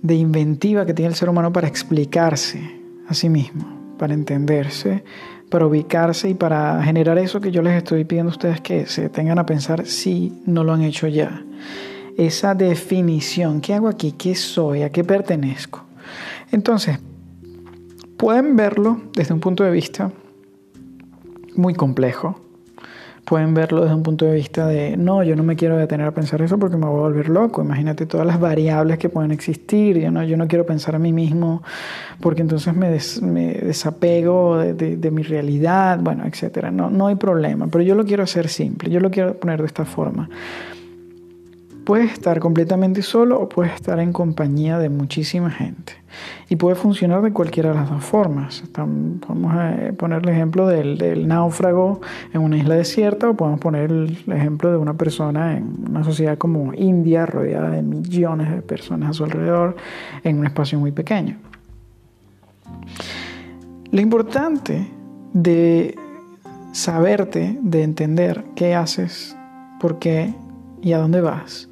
de, 0.01 0.15
inventiva 0.15 0.85
que 0.85 0.93
tiene 0.93 1.09
el 1.09 1.15
ser 1.15 1.29
humano 1.29 1.51
para 1.51 1.67
explicarse 1.67 2.61
a 3.07 3.13
sí 3.13 3.29
mismo, 3.29 3.95
para 3.97 4.13
entenderse, 4.13 5.03
para 5.49 5.65
ubicarse 5.65 6.29
y 6.29 6.33
para 6.33 6.81
generar 6.83 7.17
eso 7.17 7.41
que 7.41 7.51
yo 7.51 7.61
les 7.61 7.75
estoy 7.75 8.05
pidiendo 8.05 8.31
a 8.31 8.35
ustedes 8.35 8.61
que 8.61 8.85
se 8.85 9.09
tengan 9.09 9.37
a 9.37 9.45
pensar 9.45 9.85
si 9.85 10.41
no 10.45 10.63
lo 10.63 10.73
han 10.73 10.81
hecho 10.81 11.07
ya. 11.07 11.43
esa 12.17 12.55
definición. 12.55 13.61
¿Qué 13.61 13.73
hago 13.73 13.87
aquí? 13.87 14.13
¿Qué 14.13 14.35
soy? 14.35 14.83
¿A 14.83 14.89
qué 14.89 15.03
pertenezco? 15.03 15.83
Entonces, 16.51 16.99
pueden 18.21 18.55
verlo 18.55 19.01
desde 19.15 19.33
un 19.33 19.39
punto 19.39 19.63
de 19.63 19.71
vista 19.71 20.11
muy 21.55 21.73
complejo. 21.73 22.39
Pueden 23.25 23.55
verlo 23.55 23.81
desde 23.81 23.95
un 23.95 24.03
punto 24.03 24.25
de 24.25 24.35
vista 24.35 24.67
de, 24.67 24.95
no, 24.95 25.23
yo 25.23 25.35
no 25.35 25.41
me 25.41 25.55
quiero 25.55 25.75
detener 25.75 26.05
a 26.05 26.11
pensar 26.11 26.39
eso 26.43 26.59
porque 26.59 26.77
me 26.77 26.85
voy 26.85 26.99
a 26.99 27.01
volver 27.01 27.29
loco. 27.29 27.63
Imagínate 27.63 28.05
todas 28.05 28.27
las 28.27 28.39
variables 28.39 28.99
que 28.99 29.09
pueden 29.09 29.31
existir. 29.31 29.97
Yo 29.97 30.11
no, 30.11 30.23
yo 30.23 30.37
no 30.37 30.47
quiero 30.47 30.67
pensar 30.67 30.93
a 30.93 30.99
mí 30.99 31.11
mismo 31.11 31.63
porque 32.19 32.43
entonces 32.43 32.75
me, 32.75 32.89
desapego 32.91 34.59
de, 34.59 34.97
de, 34.97 35.11
mi 35.11 35.23
realidad, 35.23 35.97
bueno, 35.99 36.23
etc. 36.25 36.67
No, 36.71 36.91
no 36.91 37.07
hay 37.07 37.15
problema, 37.15 37.69
pero 37.71 37.83
yo 37.83 37.95
lo 37.95 38.05
quiero 38.05 38.21
hacer 38.21 38.49
simple. 38.49 38.91
Yo 38.91 38.99
lo 38.99 39.09
quiero 39.09 39.33
poner 39.33 39.61
de 39.61 39.65
esta 39.65 39.83
forma. 39.83 40.29
Puedes 41.85 42.11
estar 42.11 42.39
completamente 42.39 43.01
solo 43.01 43.39
o 43.39 43.49
puedes 43.49 43.73
estar 43.73 43.99
en 43.99 44.13
compañía 44.13 44.77
de 44.77 44.89
muchísima 44.89 45.49
gente. 45.49 45.93
Y 46.49 46.57
puede 46.57 46.75
funcionar 46.75 47.21
de 47.21 47.31
cualquiera 47.33 47.69
de 47.69 47.75
las 47.75 47.89
dos 47.89 48.03
formas. 48.03 48.63
Vamos 48.77 49.53
a 49.53 49.91
poner 49.97 50.21
el 50.21 50.29
ejemplo 50.29 50.67
del, 50.67 50.97
del, 50.97 51.27
náufrago 51.27 52.01
en 52.33 52.41
una 52.41 52.57
isla 52.57 52.75
desierta 52.75 53.29
o 53.29 53.35
podemos 53.35 53.59
poner 53.59 53.89
el 53.91 54.17
ejemplo 54.27 54.71
de 54.71 54.77
una 54.77 54.93
persona 54.93 55.57
en 55.57 55.85
una 55.89 56.03
sociedad 56.03 56.37
como 56.37 56.73
India, 56.73 57.25
rodeada 57.25 57.71
de 57.71 57.81
millones 57.81 58.51
de 58.51 58.61
personas 58.61 59.09
a 59.09 59.13
su 59.13 59.23
alrededor, 59.23 59.75
en 60.23 60.39
un 60.39 60.45
espacio 60.45 60.79
muy 60.79 60.91
pequeño. 60.91 61.37
Lo 63.91 64.01
importante 64.01 64.87
de 65.33 65.95
saberte, 66.71 67.57
de 67.61 67.83
entender 67.83 68.43
qué 68.55 68.75
haces, 68.75 69.35
por 69.79 69.99
qué 69.99 70.33
y 70.81 70.93
a 70.93 70.99
dónde 70.99 71.21
vas, 71.21 71.69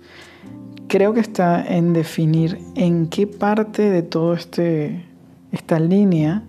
creo 0.90 1.14
que 1.14 1.20
está 1.22 1.64
en 1.66 1.94
definir 1.94 2.60
en 2.76 3.08
qué 3.08 3.28
parte 3.28 3.90
de 3.90 4.02
toda 4.02 4.36
este, 4.36 5.06
esta 5.52 5.80
línea 5.80 6.44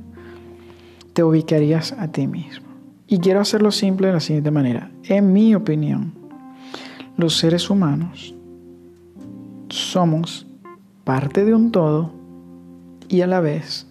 te 1.13 1.23
ubicarías 1.23 1.93
a 1.93 2.09
ti 2.09 2.27
mismo. 2.27 2.67
Y 3.07 3.19
quiero 3.19 3.41
hacerlo 3.41 3.71
simple 3.71 4.07
de 4.07 4.15
la 4.15 4.21
siguiente 4.21 4.51
manera. 4.51 4.91
En 5.05 5.33
mi 5.33 5.55
opinión, 5.55 6.15
los 7.17 7.37
seres 7.37 7.69
humanos 7.69 8.35
somos 9.69 10.47
parte 11.05 11.45
de 11.45 11.55
un 11.55 11.71
todo 11.71 12.11
y 13.09 13.21
a 13.21 13.27
la 13.27 13.41
vez 13.41 13.87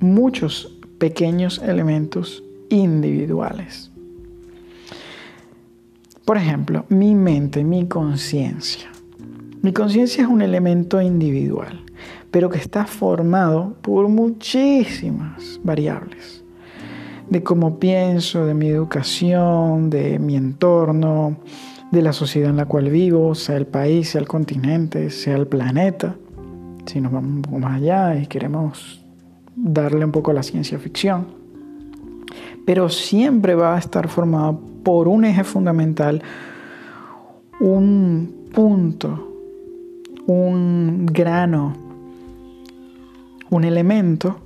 muchos 0.00 0.76
pequeños 0.98 1.58
elementos 1.62 2.42
individuales. 2.68 3.92
Por 6.24 6.36
ejemplo, 6.36 6.84
mi 6.88 7.14
mente, 7.14 7.62
mi 7.62 7.86
conciencia. 7.86 8.93
Mi 9.64 9.72
conciencia 9.72 10.24
es 10.24 10.28
un 10.28 10.42
elemento 10.42 11.00
individual, 11.00 11.80
pero 12.30 12.50
que 12.50 12.58
está 12.58 12.84
formado 12.84 13.72
por 13.80 14.08
muchísimas 14.08 15.58
variables. 15.64 16.44
De 17.30 17.42
cómo 17.42 17.78
pienso, 17.78 18.44
de 18.44 18.52
mi 18.52 18.68
educación, 18.68 19.88
de 19.88 20.18
mi 20.18 20.36
entorno, 20.36 21.38
de 21.90 22.02
la 22.02 22.12
sociedad 22.12 22.50
en 22.50 22.58
la 22.58 22.66
cual 22.66 22.90
vivo, 22.90 23.34
sea 23.34 23.56
el 23.56 23.66
país, 23.66 24.10
sea 24.10 24.20
el 24.20 24.28
continente, 24.28 25.08
sea 25.08 25.36
el 25.36 25.46
planeta. 25.46 26.14
Si 26.84 27.00
nos 27.00 27.12
vamos 27.12 27.36
un 27.36 27.40
poco 27.40 27.58
más 27.58 27.80
allá 27.80 28.20
y 28.20 28.26
queremos 28.26 29.02
darle 29.56 30.04
un 30.04 30.12
poco 30.12 30.30
a 30.30 30.34
la 30.34 30.42
ciencia 30.42 30.78
ficción. 30.78 31.28
Pero 32.66 32.90
siempre 32.90 33.54
va 33.54 33.76
a 33.76 33.78
estar 33.78 34.08
formado 34.08 34.60
por 34.82 35.08
un 35.08 35.24
eje 35.24 35.42
fundamental, 35.42 36.22
un 37.60 38.50
punto 38.52 39.30
un 40.26 41.06
grano, 41.06 41.74
un 43.50 43.64
elemento 43.64 44.40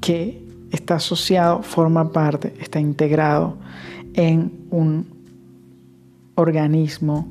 que 0.00 0.42
está 0.70 0.96
asociado, 0.96 1.62
forma 1.62 2.12
parte, 2.12 2.54
está 2.60 2.80
integrado 2.80 3.56
en 4.14 4.52
un 4.70 5.06
organismo 6.34 7.28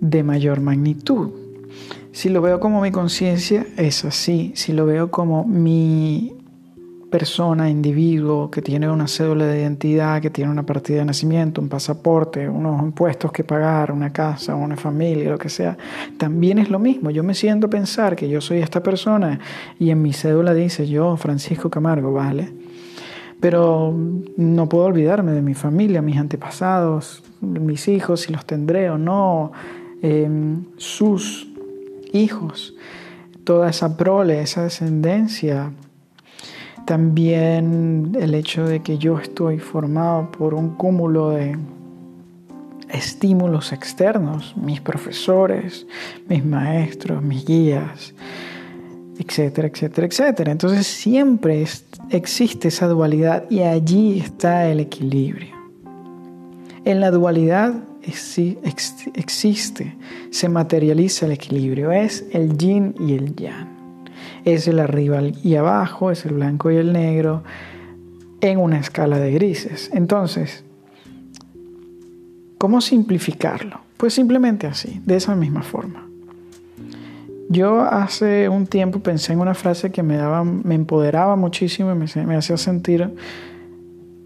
de 0.00 0.22
mayor 0.22 0.60
magnitud. 0.60 1.30
Si 2.12 2.28
lo 2.28 2.42
veo 2.42 2.60
como 2.60 2.80
mi 2.80 2.90
conciencia, 2.90 3.66
es 3.76 4.04
así. 4.04 4.52
Si 4.54 4.72
lo 4.72 4.86
veo 4.86 5.10
como 5.10 5.44
mi 5.44 6.34
persona, 7.12 7.68
individuo, 7.68 8.50
que 8.50 8.62
tiene 8.62 8.90
una 8.90 9.06
cédula 9.06 9.46
de 9.46 9.60
identidad, 9.60 10.20
que 10.20 10.30
tiene 10.30 10.50
una 10.50 10.64
partida 10.64 10.98
de 10.98 11.04
nacimiento, 11.04 11.60
un 11.60 11.68
pasaporte, 11.68 12.48
unos 12.48 12.82
impuestos 12.82 13.30
que 13.30 13.44
pagar, 13.44 13.92
una 13.92 14.10
casa, 14.12 14.56
una 14.56 14.76
familia, 14.76 15.30
lo 15.30 15.38
que 15.38 15.50
sea, 15.50 15.76
también 16.16 16.58
es 16.58 16.70
lo 16.70 16.78
mismo. 16.78 17.10
Yo 17.10 17.22
me 17.22 17.34
siento 17.34 17.68
pensar 17.68 18.16
que 18.16 18.28
yo 18.28 18.40
soy 18.40 18.58
esta 18.58 18.82
persona 18.82 19.38
y 19.78 19.90
en 19.90 20.00
mi 20.00 20.14
cédula 20.14 20.54
dice 20.54 20.88
yo, 20.88 21.16
Francisco 21.18 21.68
Camargo, 21.68 22.12
¿vale? 22.12 22.50
Pero 23.40 23.94
no 24.36 24.68
puedo 24.68 24.86
olvidarme 24.86 25.32
de 25.32 25.42
mi 25.42 25.54
familia, 25.54 26.00
mis 26.00 26.16
antepasados, 26.16 27.22
mis 27.42 27.88
hijos, 27.88 28.22
si 28.22 28.32
los 28.32 28.46
tendré 28.46 28.88
o 28.88 28.96
no, 28.96 29.52
em, 30.00 30.64
sus 30.78 31.46
hijos, 32.14 32.74
toda 33.44 33.68
esa 33.68 33.98
prole, 33.98 34.40
esa 34.40 34.62
descendencia, 34.62 35.72
también 36.92 38.14
el 38.20 38.34
hecho 38.34 38.66
de 38.66 38.80
que 38.82 38.98
yo 38.98 39.18
estoy 39.18 39.58
formado 39.58 40.30
por 40.30 40.52
un 40.52 40.76
cúmulo 40.76 41.30
de 41.30 41.56
estímulos 42.90 43.72
externos, 43.72 44.54
mis 44.58 44.82
profesores, 44.82 45.86
mis 46.28 46.44
maestros, 46.44 47.22
mis 47.22 47.46
guías, 47.46 48.12
etcétera, 49.18 49.68
etcétera, 49.68 50.06
etcétera. 50.06 50.52
Entonces 50.52 50.86
siempre 50.86 51.64
existe 52.10 52.68
esa 52.68 52.88
dualidad 52.88 53.46
y 53.48 53.60
allí 53.60 54.20
está 54.20 54.68
el 54.68 54.78
equilibrio. 54.78 55.56
En 56.84 57.00
la 57.00 57.10
dualidad 57.10 57.72
existe, 58.02 59.96
se 60.28 60.48
materializa 60.50 61.24
el 61.24 61.32
equilibrio, 61.32 61.90
es 61.90 62.26
el 62.32 62.58
yin 62.58 62.94
y 63.00 63.14
el 63.14 63.34
yang 63.34 63.71
es 64.44 64.68
el 64.68 64.78
arriba 64.80 65.20
y 65.42 65.54
abajo, 65.54 66.10
es 66.10 66.24
el 66.26 66.34
blanco 66.34 66.70
y 66.70 66.76
el 66.76 66.92
negro, 66.92 67.42
en 68.40 68.58
una 68.58 68.78
escala 68.78 69.18
de 69.18 69.32
grises. 69.32 69.90
Entonces, 69.92 70.64
¿cómo 72.58 72.80
simplificarlo? 72.80 73.80
Pues 73.96 74.14
simplemente 74.14 74.66
así, 74.66 75.00
de 75.04 75.16
esa 75.16 75.34
misma 75.34 75.62
forma. 75.62 76.08
Yo 77.48 77.82
hace 77.82 78.48
un 78.48 78.66
tiempo 78.66 79.00
pensé 79.00 79.32
en 79.34 79.40
una 79.40 79.54
frase 79.54 79.92
que 79.92 80.02
me, 80.02 80.16
daba, 80.16 80.42
me 80.42 80.74
empoderaba 80.74 81.36
muchísimo 81.36 81.92
y 81.92 81.94
me, 81.94 82.26
me 82.26 82.36
hacía 82.36 82.56
sentir 82.56 83.10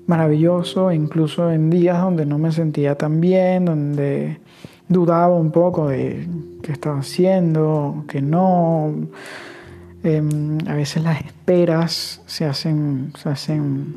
maravilloso, 0.06 0.92
incluso 0.92 1.50
en 1.50 1.68
días 1.68 2.00
donde 2.00 2.24
no 2.24 2.38
me 2.38 2.52
sentía 2.52 2.94
tan 2.94 3.20
bien, 3.20 3.64
donde 3.64 4.38
dudaba 4.88 5.34
un 5.34 5.50
poco 5.50 5.88
de 5.88 6.28
qué 6.62 6.72
estaba 6.72 7.00
haciendo, 7.00 8.04
que 8.08 8.22
no, 8.22 8.94
Em, 10.06 10.58
a 10.68 10.74
veces 10.74 11.02
las 11.02 11.20
esperas 11.20 12.22
se 12.26 12.44
hacen, 12.44 13.12
se 13.20 13.28
hacen 13.28 13.92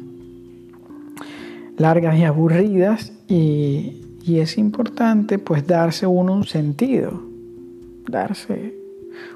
largas 1.77 2.17
y 2.17 2.23
aburridas 2.23 3.13
y, 3.27 4.05
es 4.27 4.59
importante 4.59 5.39
pues 5.39 5.65
darse 5.65 6.05
uno 6.05 6.33
un 6.33 6.45
sentido, 6.45 7.19
darse 8.07 8.75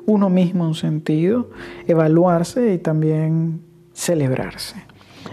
uno 0.06 0.30
mismo 0.30 0.68
un 0.68 0.76
sentido, 0.76 1.50
evaluarse 1.88 2.74
y 2.76 2.78
también 2.78 3.60
celebrarse. 3.94 4.76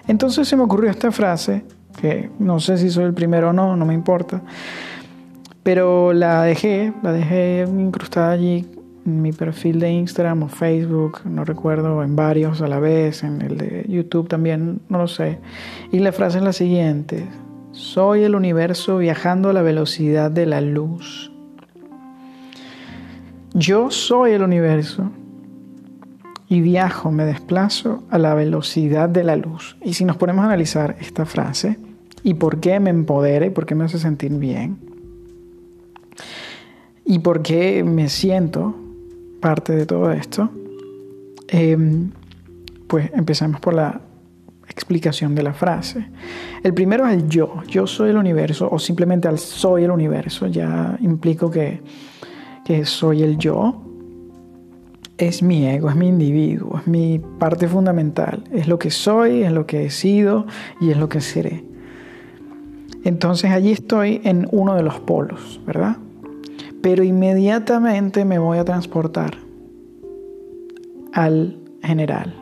Entonces 0.09 0.49
se 0.49 0.57
me 0.57 0.63
ocurrió 0.63 0.91
esta 0.91 1.13
frase, 1.13 1.63
que 2.01 2.31
no 2.39 2.59
sé 2.59 2.79
si 2.79 2.89
soy 2.89 3.05
el 3.05 3.13
primero 3.13 3.51
o 3.51 3.53
no, 3.53 3.77
no 3.77 3.85
me 3.85 3.93
importa, 3.93 4.43
pero 5.63 6.15
la 6.15 6.43
dejé, 6.43 6.95
la 7.03 7.13
dejé 7.13 7.67
incrustada 7.69 8.33
allí 8.33 8.67
mi 9.05 9.33
perfil 9.33 9.81
de 9.81 9.91
Instagram 9.91 10.43
o 10.43 10.49
Facebook, 10.49 11.21
no 11.25 11.45
recuerdo, 11.45 12.03
en 12.03 12.17
varios 12.17 12.61
a 12.63 12.69
la 12.69 12.79
vez, 12.81 13.23
en 13.23 13.41
el 13.43 13.57
de 13.57 13.87
YouTube 13.89 14.29
también, 14.29 14.81
no 14.89 14.99
lo 14.99 15.09
sé. 15.09 15.39
Y 15.91 16.01
la 16.01 16.13
frase 16.13 16.39
es 16.39 16.45
la 16.45 16.53
siguiente, 16.53 17.27
soy 17.73 18.25
el 18.25 18.35
universo 18.35 18.99
viajando 18.99 19.51
a 19.51 19.53
la 19.53 19.63
velocidad 19.63 20.31
de 20.31 20.47
la 20.47 20.61
luz. 20.61 21.33
Yo 23.55 23.91
soy 23.91 24.33
el 24.33 24.43
universo 24.43 25.11
y 26.49 26.61
viajo, 26.61 27.11
me 27.11 27.25
desplazo 27.25 28.05
a 28.11 28.19
la 28.19 28.35
velocidad 28.35 29.09
de 29.09 29.25
la 29.25 29.37
luz. 29.37 29.77
Y 29.83 29.95
si 29.95 30.05
nos 30.05 30.17
ponemos 30.17 30.43
a 30.43 30.47
analizar 30.47 30.97
esta 31.01 31.25
frase 31.25 31.79
y 32.23 32.35
por 32.35 32.61
qué 32.61 32.81
me 32.81 32.91
empodera 32.91 33.47
y 33.47 33.51
por 33.51 33.67
qué 33.67 33.75
me 33.75 33.85
hace 33.85 33.99
sentir 33.99 34.33
bien, 34.33 34.79
y 37.05 37.19
por 37.19 37.43
qué 37.43 37.83
me 37.83 38.09
siento 38.09 38.77
parte 39.41 39.75
de 39.75 39.87
todo 39.87 40.13
esto, 40.13 40.51
em, 41.49 42.11
pues 42.87 43.11
empezamos 43.15 43.61
por 43.61 43.75
la 43.75 44.01
explicación 44.69 45.35
de 45.35 45.43
la 45.43 45.53
frase. 45.53 46.07
El 46.63 46.75
primero 46.75 47.07
es 47.07 47.15
el 47.15 47.29
yo, 47.29 47.63
yo 47.67 47.87
soy 47.87 48.11
el 48.11 48.17
universo, 48.17 48.69
o 48.71 48.79
simplemente 48.79 49.29
al 49.29 49.39
soy 49.39 49.85
el 49.85 49.91
universo, 49.91 50.47
ya 50.47 50.97
implico 51.01 51.51
que, 51.51 51.81
que 52.65 52.85
soy 52.85 53.23
el 53.23 53.39
yo. 53.39 53.83
Es 55.19 55.43
mi 55.43 55.67
ego, 55.67 55.91
es 55.91 55.97
mi 55.97 56.09
individuo, 56.09 56.79
es 56.79 56.87
mi 56.87 57.19
parte 57.19 57.69
fundamental, 57.69 58.45
es 58.53 58.69
lo 58.69 58.79
que 58.79 58.91
soy, 58.91 59.43
es 59.43 59.53
lo 59.53 59.67
que 59.67 59.85
he 59.85 59.91
sido 59.91 60.47
y 60.81 60.91
es 60.91 60.97
lo 60.97 61.09
que 61.09 61.21
seré. 61.21 61.65
Entonces 63.05 63.51
allí 63.51 63.73
estoy 63.73 64.21
en 64.25 64.49
uno 64.51 64.75
de 64.75 64.83
los 64.83 65.01
polos, 65.01 65.61
¿verdad? 65.67 65.97
Pero 66.83 67.05
inmediatamente 67.05 68.25
me 68.25 68.39
voy 68.39 68.59
a 68.59 68.65
transportar 68.65 69.37
al 71.13 71.59
general, 71.83 72.35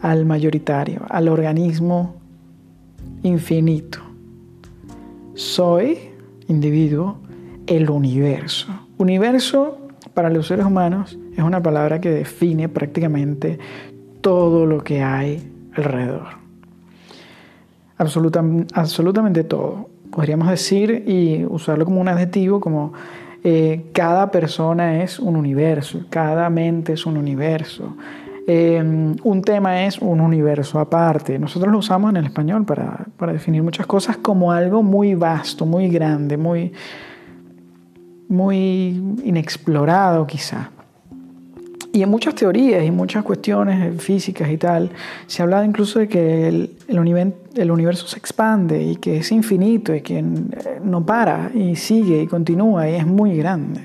al 0.00 0.24
mayoritario, 0.26 1.02
al 1.08 1.28
organismo 1.28 2.16
infinito. 3.22 4.00
Soy, 5.34 5.98
individuo, 6.48 7.18
el 7.66 7.90
universo. 7.90 8.68
Universo 8.98 9.78
para 10.14 10.30
los 10.30 10.46
seres 10.46 10.64
humanos 10.64 11.18
es 11.36 11.42
una 11.42 11.62
palabra 11.62 12.00
que 12.00 12.10
define 12.10 12.68
prácticamente 12.68 13.58
todo 14.20 14.66
lo 14.66 14.82
que 14.82 15.02
hay 15.02 15.52
alrededor. 15.74 16.26
absolutamente 17.98 19.44
todo. 19.44 19.90
Podríamos 20.10 20.48
decir 20.48 21.04
y 21.06 21.44
usarlo 21.44 21.84
como 21.84 22.00
un 22.00 22.08
adjetivo, 22.08 22.60
como 22.60 22.92
eh, 23.48 23.86
cada 23.92 24.30
persona 24.32 25.02
es 25.02 25.20
un 25.20 25.36
universo, 25.36 26.04
cada 26.10 26.50
mente 26.50 26.94
es 26.94 27.06
un 27.06 27.16
universo, 27.16 27.94
Em, 28.48 29.16
un 29.24 29.42
tema 29.42 29.86
es 29.86 29.98
un 29.98 30.20
universo 30.20 30.78
aparte. 30.78 31.36
Nosotros 31.36 31.72
lo 31.72 31.78
usamos 31.78 32.10
en 32.10 32.18
el 32.18 32.26
español 32.26 32.64
para, 32.64 33.06
para, 33.16 33.32
definir 33.32 33.64
muchas 33.64 33.86
cosas 33.86 34.18
como 34.18 34.52
algo 34.52 34.84
muy 34.84 35.16
vasto, 35.16 35.66
muy 35.66 35.88
grande, 35.88 36.36
muy, 36.36 36.72
muy 38.28 39.02
inexplorado 39.24 40.28
quizá. 40.28 40.70
Y 41.96 42.02
en 42.02 42.10
muchas 42.10 42.34
teorías 42.34 42.84
y 42.84 42.90
muchas 42.90 43.24
cuestiones 43.24 44.02
físicas 44.02 44.50
y 44.50 44.58
tal, 44.58 44.90
se 45.26 45.40
ha 45.40 45.44
hablado 45.44 45.64
incluso 45.64 45.98
de 45.98 46.08
que 46.08 46.46
el, 46.46 46.76
el, 46.88 47.34
el 47.54 47.70
universo 47.70 48.06
se 48.06 48.18
expande 48.18 48.82
y 48.82 48.96
que 48.96 49.16
es 49.16 49.32
infinito 49.32 49.94
y 49.94 50.02
que 50.02 50.20
no 50.20 51.06
para 51.06 51.50
y 51.54 51.74
sigue 51.76 52.20
y 52.20 52.26
continúa 52.26 52.86
y 52.90 52.96
es 52.96 53.06
muy 53.06 53.34
grande. 53.38 53.80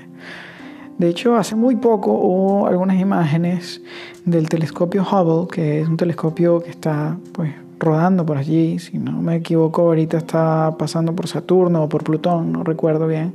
De 0.98 1.08
hecho, 1.08 1.36
hace 1.36 1.56
muy 1.56 1.76
poco 1.76 2.12
hubo 2.12 2.66
algunas 2.66 3.00
imágenes 3.00 3.80
del 4.26 4.46
telescopio 4.46 5.06
Hubble, 5.10 5.48
que 5.50 5.80
es 5.80 5.88
un 5.88 5.96
telescopio 5.96 6.62
que 6.62 6.68
está 6.68 7.16
pues, 7.32 7.54
rodando 7.78 8.26
por 8.26 8.36
allí, 8.36 8.78
si 8.78 8.98
no 8.98 9.22
me 9.22 9.36
equivoco, 9.36 9.80
ahorita 9.80 10.18
está 10.18 10.76
pasando 10.78 11.16
por 11.16 11.28
Saturno 11.28 11.84
o 11.84 11.88
por 11.88 12.04
Plutón, 12.04 12.52
no 12.52 12.62
recuerdo 12.62 13.06
bien. 13.06 13.32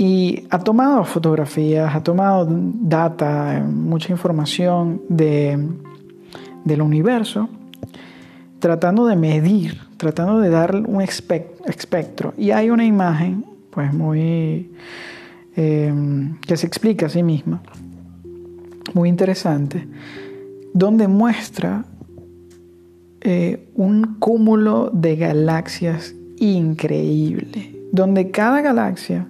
Y 0.00 0.46
ha 0.48 0.58
tomado 0.60 1.04
fotografías, 1.04 1.94
ha 1.94 2.02
tomado 2.02 2.48
data, 2.48 3.62
mucha 3.62 4.10
información 4.10 5.02
de, 5.10 5.62
del 6.64 6.80
universo, 6.80 7.50
tratando 8.60 9.04
de 9.04 9.16
medir, 9.16 9.78
tratando 9.98 10.38
de 10.40 10.48
dar 10.48 10.74
un 10.74 11.02
espectro. 11.02 12.32
Y 12.38 12.52
hay 12.52 12.70
una 12.70 12.86
imagen, 12.86 13.44
pues 13.68 13.92
muy, 13.92 14.70
eh, 15.54 15.92
que 16.46 16.56
se 16.56 16.66
explica 16.66 17.04
a 17.04 17.08
sí 17.10 17.22
misma, 17.22 17.60
muy 18.94 19.10
interesante, 19.10 19.86
donde 20.72 21.08
muestra 21.08 21.84
eh, 23.20 23.68
un 23.74 24.16
cúmulo 24.18 24.88
de 24.94 25.16
galaxias 25.16 26.14
increíble, 26.38 27.76
donde 27.92 28.30
cada 28.30 28.62
galaxia, 28.62 29.26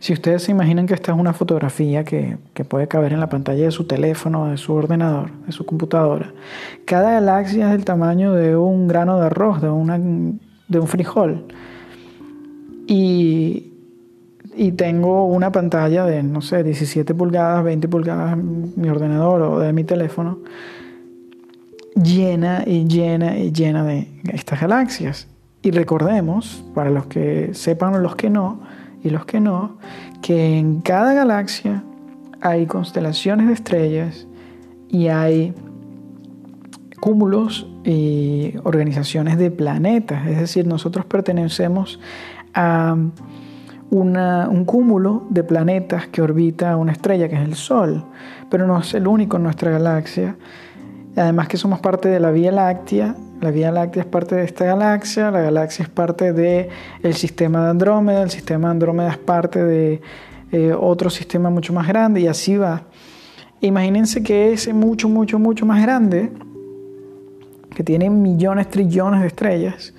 si 0.00 0.14
ustedes 0.14 0.42
se 0.42 0.50
imaginan 0.50 0.86
que 0.86 0.94
esta 0.94 1.12
es 1.12 1.18
una 1.18 1.34
fotografía 1.34 2.04
que, 2.04 2.38
que 2.54 2.64
puede 2.64 2.88
caber 2.88 3.12
en 3.12 3.20
la 3.20 3.28
pantalla 3.28 3.64
de 3.64 3.70
su 3.70 3.84
teléfono, 3.84 4.50
de 4.50 4.56
su 4.56 4.72
ordenador, 4.72 5.30
de 5.46 5.52
su 5.52 5.66
computadora, 5.66 6.32
cada 6.86 7.12
galaxia 7.12 7.66
es 7.66 7.72
del 7.72 7.84
tamaño 7.84 8.32
de 8.32 8.56
un 8.56 8.88
grano 8.88 9.20
de 9.20 9.26
arroz, 9.26 9.60
de, 9.60 9.68
una, 9.68 9.98
de 9.98 10.78
un 10.80 10.86
frijol. 10.88 11.44
Y, 12.86 13.74
y 14.56 14.72
tengo 14.72 15.26
una 15.26 15.52
pantalla 15.52 16.06
de, 16.06 16.22
no 16.22 16.40
sé, 16.40 16.64
17 16.64 17.14
pulgadas, 17.14 17.62
20 17.62 17.86
pulgadas 17.88 18.32
en 18.32 18.72
mi 18.76 18.88
ordenador 18.88 19.42
o 19.42 19.58
de 19.58 19.74
mi 19.74 19.84
teléfono, 19.84 20.38
llena 21.94 22.64
y 22.66 22.86
llena 22.86 23.38
y 23.38 23.52
llena 23.52 23.84
de 23.84 24.08
estas 24.32 24.62
galaxias. 24.62 25.28
Y 25.60 25.72
recordemos, 25.72 26.64
para 26.74 26.88
los 26.88 27.04
que 27.04 27.50
sepan, 27.52 28.02
los 28.02 28.16
que 28.16 28.30
no, 28.30 28.60
y 29.02 29.10
los 29.10 29.24
que 29.24 29.40
no, 29.40 29.78
que 30.22 30.58
en 30.58 30.80
cada 30.80 31.14
galaxia 31.14 31.82
hay 32.40 32.66
constelaciones 32.66 33.48
de 33.48 33.52
estrellas 33.54 34.26
y 34.88 35.08
hay 35.08 35.54
cúmulos 37.00 37.66
y 37.84 38.54
organizaciones 38.64 39.38
de 39.38 39.50
planetas. 39.50 40.26
Es 40.26 40.38
decir, 40.38 40.66
nosotros 40.66 41.04
pertenecemos 41.06 42.00
a 42.54 42.96
un 43.90 44.64
cúmulo 44.66 45.26
de 45.30 45.42
planetas 45.42 46.06
que 46.08 46.22
orbita 46.22 46.76
una 46.76 46.92
estrella, 46.92 47.28
que 47.28 47.36
es 47.36 47.42
el 47.42 47.54
Sol, 47.54 48.04
pero 48.50 48.66
no 48.66 48.78
es 48.78 48.94
el 48.94 49.06
único 49.06 49.36
en 49.38 49.44
nuestra 49.44 49.70
galaxia. 49.70 50.36
Además 51.16 51.48
que 51.48 51.56
somos 51.56 51.80
parte 51.80 52.08
de 52.08 52.20
la 52.20 52.30
Vía 52.30 52.52
Láctea, 52.52 53.16
la 53.40 53.50
Vía 53.50 53.72
Láctea 53.72 54.02
es 54.02 54.08
parte 54.08 54.34
de 54.36 54.44
esta 54.44 54.66
galaxia, 54.66 55.30
la 55.30 55.40
galaxia 55.40 55.82
es 55.84 55.88
parte 55.88 56.32
del 56.32 56.68
el 57.02 57.14
sistema 57.14 57.64
de 57.64 57.70
Andrómeda, 57.70 58.22
el 58.22 58.30
sistema 58.30 58.68
de 58.68 58.72
Andrómeda 58.72 59.10
es 59.10 59.18
parte 59.18 59.64
de 59.64 60.00
eh, 60.52 60.72
otro 60.72 61.10
sistema 61.10 61.48
mucho 61.48 61.72
más 61.72 61.88
grande 61.88 62.20
y 62.20 62.26
así 62.26 62.56
va. 62.56 62.82
Imagínense 63.60 64.22
que 64.22 64.52
ese 64.52 64.72
mucho, 64.72 65.08
mucho, 65.08 65.38
mucho 65.38 65.64
más 65.64 65.82
grande, 65.82 66.30
que 67.74 67.82
tiene 67.82 68.10
millones, 68.10 68.68
trillones 68.68 69.20
de 69.20 69.26
estrellas, 69.28 69.94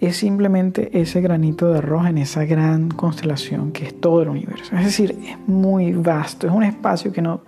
es 0.00 0.16
simplemente 0.16 1.00
ese 1.00 1.20
granito 1.20 1.70
de 1.70 1.78
arroz 1.78 2.06
en 2.06 2.18
esa 2.18 2.44
gran 2.44 2.90
constelación 2.90 3.72
que 3.72 3.86
es 3.86 4.00
todo 4.00 4.22
el 4.22 4.28
universo. 4.28 4.76
Es 4.76 4.84
decir, 4.84 5.16
es 5.24 5.38
muy 5.46 5.92
vasto, 5.92 6.46
es 6.46 6.52
un 6.52 6.64
espacio 6.64 7.12
que 7.12 7.22
no, 7.22 7.42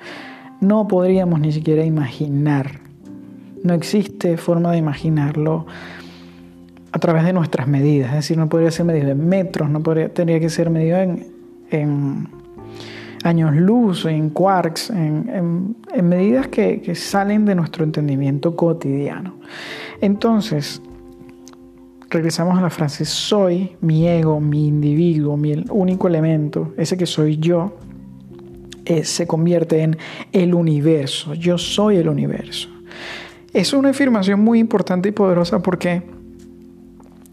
no 0.61 0.87
podríamos 0.89 1.41
ni 1.41 1.53
siquiera 1.53 1.85
imaginar. 1.85 2.88
No 3.63 3.75
existe 3.75 4.37
forma 4.37 4.73
de 4.73 4.79
imaginarlo 4.79 5.67
a 6.93 6.99
través 6.99 7.25
de 7.25 7.33
nuestras 7.33 7.69
medidas. 7.69 8.11
Es 8.11 8.17
decir, 8.17 8.39
no 8.39 8.49
podría 8.49 8.71
ser 8.71 8.87
medido 8.87 9.11
en 9.11 9.29
metros, 9.29 9.69
no 9.71 9.83
podría, 9.83 10.13
tendría 10.13 10.41
que 10.41 10.49
ser 10.49 10.71
medido 10.71 10.99
en, 10.99 12.29
años 13.25 13.55
luz, 13.55 14.05
en 14.07 14.31
quarks, 14.31 14.91
en, 14.91 15.77
medidas 16.03 16.49
que, 16.49 16.81
que 16.81 16.95
salen 16.95 17.45
de 17.45 17.55
nuestro 17.55 17.85
entendimiento 17.85 18.57
cotidiano. 18.57 19.35
Entonces, 20.01 20.81
regresamos 22.11 22.59
a 22.59 22.63
la 22.63 22.71
frase 22.71 23.05
soy, 23.05 23.77
mi 23.81 24.09
ego, 24.09 24.41
mi 24.41 24.69
individuo, 24.69 25.37
mi 25.37 25.65
único 25.71 26.09
elemento, 26.09 26.73
ese 26.77 26.97
que 26.97 27.07
soy 27.07 27.39
yo, 27.39 27.77
eh, 28.85 29.05
se 29.05 29.27
convierte 29.27 29.83
en 29.83 29.99
el 30.33 30.55
universo. 30.55 31.35
Yo 31.35 31.59
soy 31.59 31.97
el 31.97 32.09
universo. 32.09 32.71
Es 33.59 33.73
una 33.73 33.89
afirmación 33.89 34.39
muy 34.39 34.61
importante 34.61 35.09
y 35.09 35.13
poderosa 35.13 35.59
porque 35.59 36.05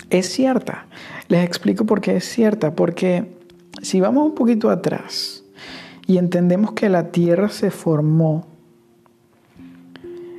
es 0.09 0.27
cierta. 0.27 0.87
Les 1.27 1.45
explico 1.45 1.85
por 1.85 2.01
qué 2.01 2.15
es 2.15 2.25
cierta. 2.25 2.73
Porque 2.73 3.37
si 3.83 4.01
vamos 4.01 4.25
un 4.25 4.33
poquito 4.33 4.71
atrás 4.71 5.43
y 6.07 6.17
entendemos 6.17 6.71
que 6.71 6.89
la 6.89 7.11
Tierra 7.11 7.49
se 7.49 7.69
formó 7.69 8.47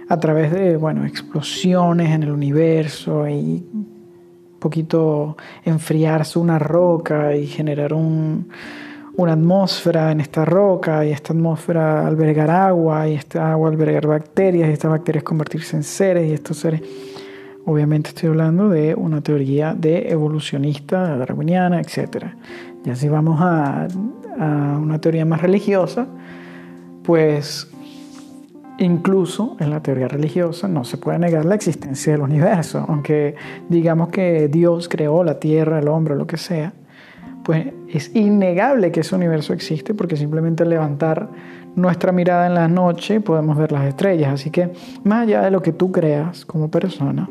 a 0.08 0.18
través 0.18 0.50
de, 0.50 0.76
bueno, 0.76 1.06
explosiones 1.06 2.10
en 2.10 2.24
el 2.24 2.32
universo 2.32 3.28
y 3.28 3.64
poquito 4.58 5.36
enfriarse 5.64 6.40
una 6.40 6.58
roca 6.58 7.36
y 7.36 7.46
generar 7.46 7.92
un, 7.92 8.48
una 9.16 9.32
atmósfera 9.32 10.12
en 10.12 10.20
esta 10.20 10.44
roca 10.44 11.04
y 11.04 11.10
esta 11.10 11.32
atmósfera 11.32 12.06
albergar 12.06 12.50
agua 12.50 13.08
y 13.08 13.14
esta 13.14 13.52
agua 13.52 13.70
albergar 13.70 14.06
bacterias 14.06 14.68
y 14.68 14.72
estas 14.72 14.90
bacterias 14.90 15.24
convertirse 15.24 15.76
en 15.76 15.82
seres 15.82 16.30
y 16.30 16.34
estos 16.34 16.58
seres 16.58 16.82
obviamente 17.64 18.10
estoy 18.10 18.28
hablando 18.28 18.68
de 18.68 18.94
una 18.94 19.22
teoría 19.22 19.74
de 19.74 20.10
evolucionista 20.10 21.16
darwiniana 21.16 21.80
etc 21.80 22.26
ya 22.84 22.94
si 22.94 23.08
vamos 23.08 23.40
a, 23.40 23.88
a 24.38 24.78
una 24.78 25.00
teoría 25.00 25.24
más 25.24 25.40
religiosa 25.40 26.06
pues 27.02 27.68
Incluso 28.78 29.56
en 29.58 29.70
la 29.70 29.82
teoría 29.82 30.06
religiosa 30.06 30.68
no 30.68 30.84
se 30.84 30.98
puede 30.98 31.18
negar 31.18 31.46
la 31.46 31.54
existencia 31.54 32.12
del 32.12 32.20
universo, 32.20 32.84
aunque 32.86 33.34
digamos 33.70 34.10
que 34.10 34.48
Dios 34.48 34.90
creó 34.90 35.24
la 35.24 35.40
tierra, 35.40 35.78
el 35.78 35.88
hombre, 35.88 36.14
lo 36.14 36.26
que 36.26 36.36
sea, 36.36 36.74
pues 37.46 37.68
es 37.88 38.10
innegable 38.16 38.90
que 38.90 39.00
ese 39.00 39.14
universo 39.14 39.52
existe 39.52 39.94
porque 39.94 40.16
simplemente 40.16 40.64
levantar 40.64 41.28
nuestra 41.76 42.10
mirada 42.10 42.48
en 42.48 42.54
la 42.54 42.66
noche 42.66 43.20
podemos 43.20 43.56
ver 43.56 43.70
las 43.70 43.84
estrellas. 43.84 44.32
Así 44.32 44.50
que 44.50 44.72
más 45.04 45.22
allá 45.22 45.42
de 45.42 45.52
lo 45.52 45.62
que 45.62 45.72
tú 45.72 45.92
creas 45.92 46.44
como 46.44 46.72
persona, 46.72 47.30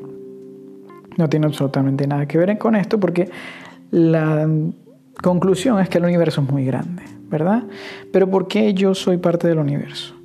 no 1.18 1.30
tiene 1.30 1.48
absolutamente 1.48 2.08
nada 2.08 2.26
que 2.28 2.38
ver 2.38 2.58
con 2.58 2.78
esto 2.78 2.98
porque 2.98 3.30
la 3.92 4.48
conclusión 5.22 5.82
es 5.82 5.90
que 5.90 5.98
el 5.98 6.06
universo 6.06 6.40
es 6.40 6.50
muy 6.50 6.64
grande, 6.64 7.04
¿verdad? 7.30 7.64
Pero 8.14 8.32
¿por 8.32 8.48
qué 8.48 8.74
yo 8.74 8.96
soy 8.96 9.18
parte 9.18 9.50
del 9.50 9.58
universo? 9.58 10.16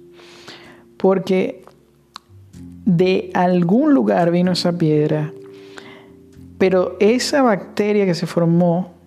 Porque 0.98 1.64
de 2.84 3.32
algún 3.34 3.92
lugar 3.92 4.30
vino 4.30 4.52
esa 4.52 4.78
piedra, 4.78 5.32
pero 6.58 6.96
esa 7.00 7.42
bacteria 7.42 8.06
que 8.06 8.14
se 8.14 8.28
formó 8.28 8.99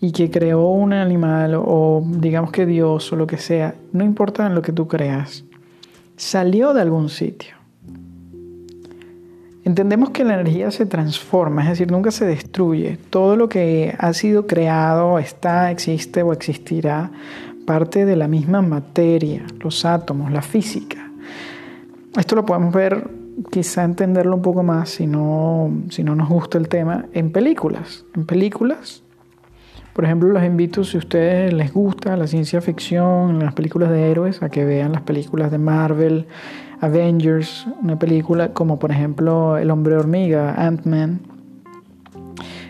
y 0.00 0.12
que 0.12 0.30
creó 0.30 0.68
un 0.68 0.92
animal 0.92 1.54
o 1.56 2.02
digamos 2.04 2.52
que 2.52 2.66
Dios 2.66 3.12
o 3.12 3.16
lo 3.16 3.26
que 3.26 3.38
sea, 3.38 3.74
no 3.92 4.04
importa 4.04 4.46
en 4.46 4.54
lo 4.54 4.62
que 4.62 4.72
tú 4.72 4.86
creas, 4.86 5.44
salió 6.16 6.72
de 6.72 6.82
algún 6.82 7.08
sitio. 7.08 7.56
Entendemos 9.64 10.10
que 10.10 10.24
la 10.24 10.34
energía 10.34 10.70
se 10.70 10.86
transforma, 10.86 11.62
es 11.62 11.68
decir, 11.70 11.90
nunca 11.90 12.10
se 12.10 12.24
destruye. 12.24 12.98
Todo 13.10 13.36
lo 13.36 13.48
que 13.50 13.94
ha 13.98 14.14
sido 14.14 14.46
creado 14.46 15.18
está, 15.18 15.70
existe 15.70 16.22
o 16.22 16.32
existirá 16.32 17.10
parte 17.66 18.06
de 18.06 18.16
la 18.16 18.28
misma 18.28 18.62
materia, 18.62 19.44
los 19.60 19.84
átomos, 19.84 20.32
la 20.32 20.40
física. 20.40 21.10
Esto 22.16 22.36
lo 22.36 22.46
podemos 22.46 22.72
ver, 22.72 23.10
quizá 23.50 23.84
entenderlo 23.84 24.36
un 24.36 24.42
poco 24.42 24.62
más 24.62 24.88
si 24.88 25.06
no, 25.06 25.70
si 25.90 26.02
no 26.02 26.14
nos 26.14 26.30
gusta 26.30 26.56
el 26.56 26.68
tema, 26.68 27.04
en 27.12 27.30
películas. 27.30 28.06
En 28.14 28.24
películas 28.24 29.02
por 29.98 30.04
ejemplo, 30.04 30.28
los 30.28 30.44
invito, 30.44 30.84
si 30.84 30.96
a 30.96 31.00
ustedes 31.00 31.52
les 31.52 31.72
gusta 31.72 32.16
la 32.16 32.28
ciencia 32.28 32.60
ficción, 32.60 33.40
las 33.40 33.52
películas 33.52 33.90
de 33.90 34.08
héroes, 34.12 34.44
a 34.44 34.48
que 34.48 34.64
vean 34.64 34.92
las 34.92 35.02
películas 35.02 35.50
de 35.50 35.58
Marvel, 35.58 36.28
Avengers, 36.80 37.66
una 37.82 37.98
película 37.98 38.52
como 38.52 38.78
por 38.78 38.92
ejemplo 38.92 39.58
El 39.58 39.72
hombre 39.72 39.96
hormiga, 39.96 40.54
Ant-Man. 40.54 41.18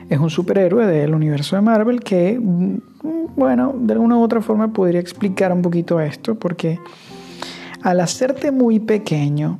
Es 0.09 0.19
un 0.19 0.31
superhéroe 0.31 0.87
del 0.87 1.12
universo 1.12 1.55
de 1.57 1.61
Marvel 1.61 2.01
que, 2.01 2.41
mm, 2.41 2.77
bueno, 3.37 3.75
de 3.79 3.93
alguna 3.93 4.17
u 4.17 4.23
otra 4.23 4.41
forma 4.41 4.73
podría 4.73 4.99
explicar 4.99 5.53
un 5.53 5.61
poquito 5.61 6.01
esto, 6.01 6.37
porque 6.37 6.81
al 7.83 8.01
hacerte 8.01 8.53
muy 8.53 8.81
pequeño, 8.81 9.59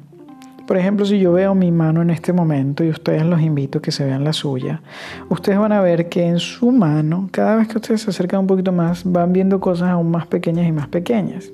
por 0.68 0.76
ejemplo, 0.76 1.07
si 1.07 1.18
yo 1.18 1.33
veo 1.33 1.54
mi 1.54 1.72
mano 1.72 2.02
en 2.02 2.11
este 2.11 2.35
momento 2.35 2.85
y 2.85 2.90
ustedes 2.90 3.24
los 3.24 3.40
invito 3.40 3.78
a 3.78 3.83
que 3.83 3.90
se 3.90 4.04
vean 4.04 4.22
la 4.22 4.35
suya, 4.35 4.83
ustedes 5.31 5.59
van 5.59 5.72
a 5.72 5.81
ver 5.81 6.11
que 6.11 6.26
en 6.26 6.38
su 6.38 6.70
mano, 6.72 7.31
cada 7.33 7.57
vez 7.57 7.68
que 7.68 7.78
ustedes 7.78 8.02
se 8.02 8.11
acercan 8.11 8.40
un 8.40 8.46
poquito 8.46 8.70
más, 8.70 9.11
van 9.11 9.33
viendo 9.33 9.61
cosas 9.61 9.88
aún 9.88 10.11
más 10.11 10.26
pequeñas 10.26 10.68
y 10.68 10.72
más 10.72 10.87
pequeñas. 10.88 11.50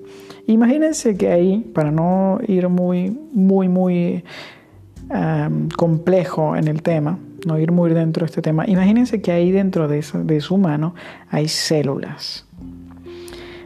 Imagínense 0.48 1.16
que 1.16 1.30
ahí, 1.30 1.60
para 1.72 1.92
no 1.92 2.40
ir 2.48 2.68
muy, 2.68 3.16
muy, 3.32 3.68
muy 3.68 4.24
complejo 5.76 6.56
en 6.56 6.66
el 6.66 6.82
tema, 6.82 7.16
no 7.46 7.56
ir 7.56 7.70
muy 7.70 7.94
dentro 7.94 8.22
de 8.22 8.26
este 8.26 8.42
tema, 8.42 8.66
imagínense 8.66 9.22
que 9.22 9.30
ahí 9.30 9.52
dentro 9.52 9.86
de, 9.86 10.04
de 10.24 10.40
su 10.40 10.58
mano 10.58 10.96
hay 11.30 11.46
células. 11.46 12.48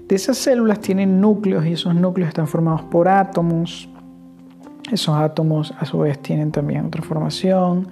De 0.08 0.14
esas 0.14 0.36
células 0.36 0.80
tienen 0.80 1.22
núcleos 1.22 1.64
y 1.64 1.72
esos 1.72 1.94
núcleos 1.94 2.28
están 2.28 2.48
formados 2.48 2.82
por 2.82 3.08
átomos, 3.08 3.88
esos 4.92 5.16
átomos 5.16 5.74
a 5.78 5.84
su 5.84 5.98
vez 5.98 6.18
tienen 6.20 6.52
también 6.52 6.86
otra 6.86 7.02
formación 7.02 7.88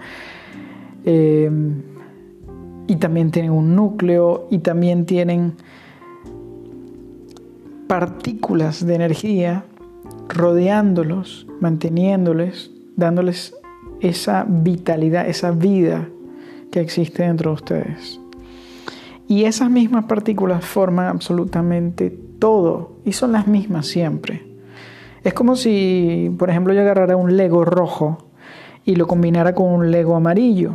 eh, 1.04 1.50
y 2.86 2.96
también 2.96 3.30
tienen 3.30 3.52
un 3.52 3.74
núcleo 3.74 4.46
y 4.50 4.58
también 4.58 5.06
tienen 5.06 5.54
partículas 7.86 8.84
de 8.84 8.94
energía 8.94 9.64
rodeándolos, 10.28 11.46
manteniéndoles, 11.60 12.70
dándoles 12.96 13.54
esa 14.00 14.44
vitalidad, 14.48 15.28
esa 15.28 15.50
vida 15.52 16.08
que 16.70 16.80
existe 16.80 17.22
dentro 17.22 17.50
de 17.50 17.54
ustedes. 17.54 18.20
Y 19.28 19.44
esas 19.44 19.70
mismas 19.70 20.04
partículas 20.04 20.64
forman 20.64 21.06
absolutamente 21.06 22.10
todo 22.38 22.98
y 23.04 23.12
son 23.12 23.32
las 23.32 23.46
mismas 23.46 23.86
siempre. 23.86 24.45
Es 25.26 25.34
como 25.34 25.56
si, 25.56 26.32
por 26.38 26.50
ejemplo, 26.50 26.72
yo 26.72 26.82
agarrara 26.82 27.16
un 27.16 27.36
Lego 27.36 27.64
rojo 27.64 28.18
y 28.84 28.94
lo 28.94 29.08
combinara 29.08 29.56
con 29.56 29.66
un 29.66 29.90
Lego 29.90 30.14
amarillo. 30.14 30.74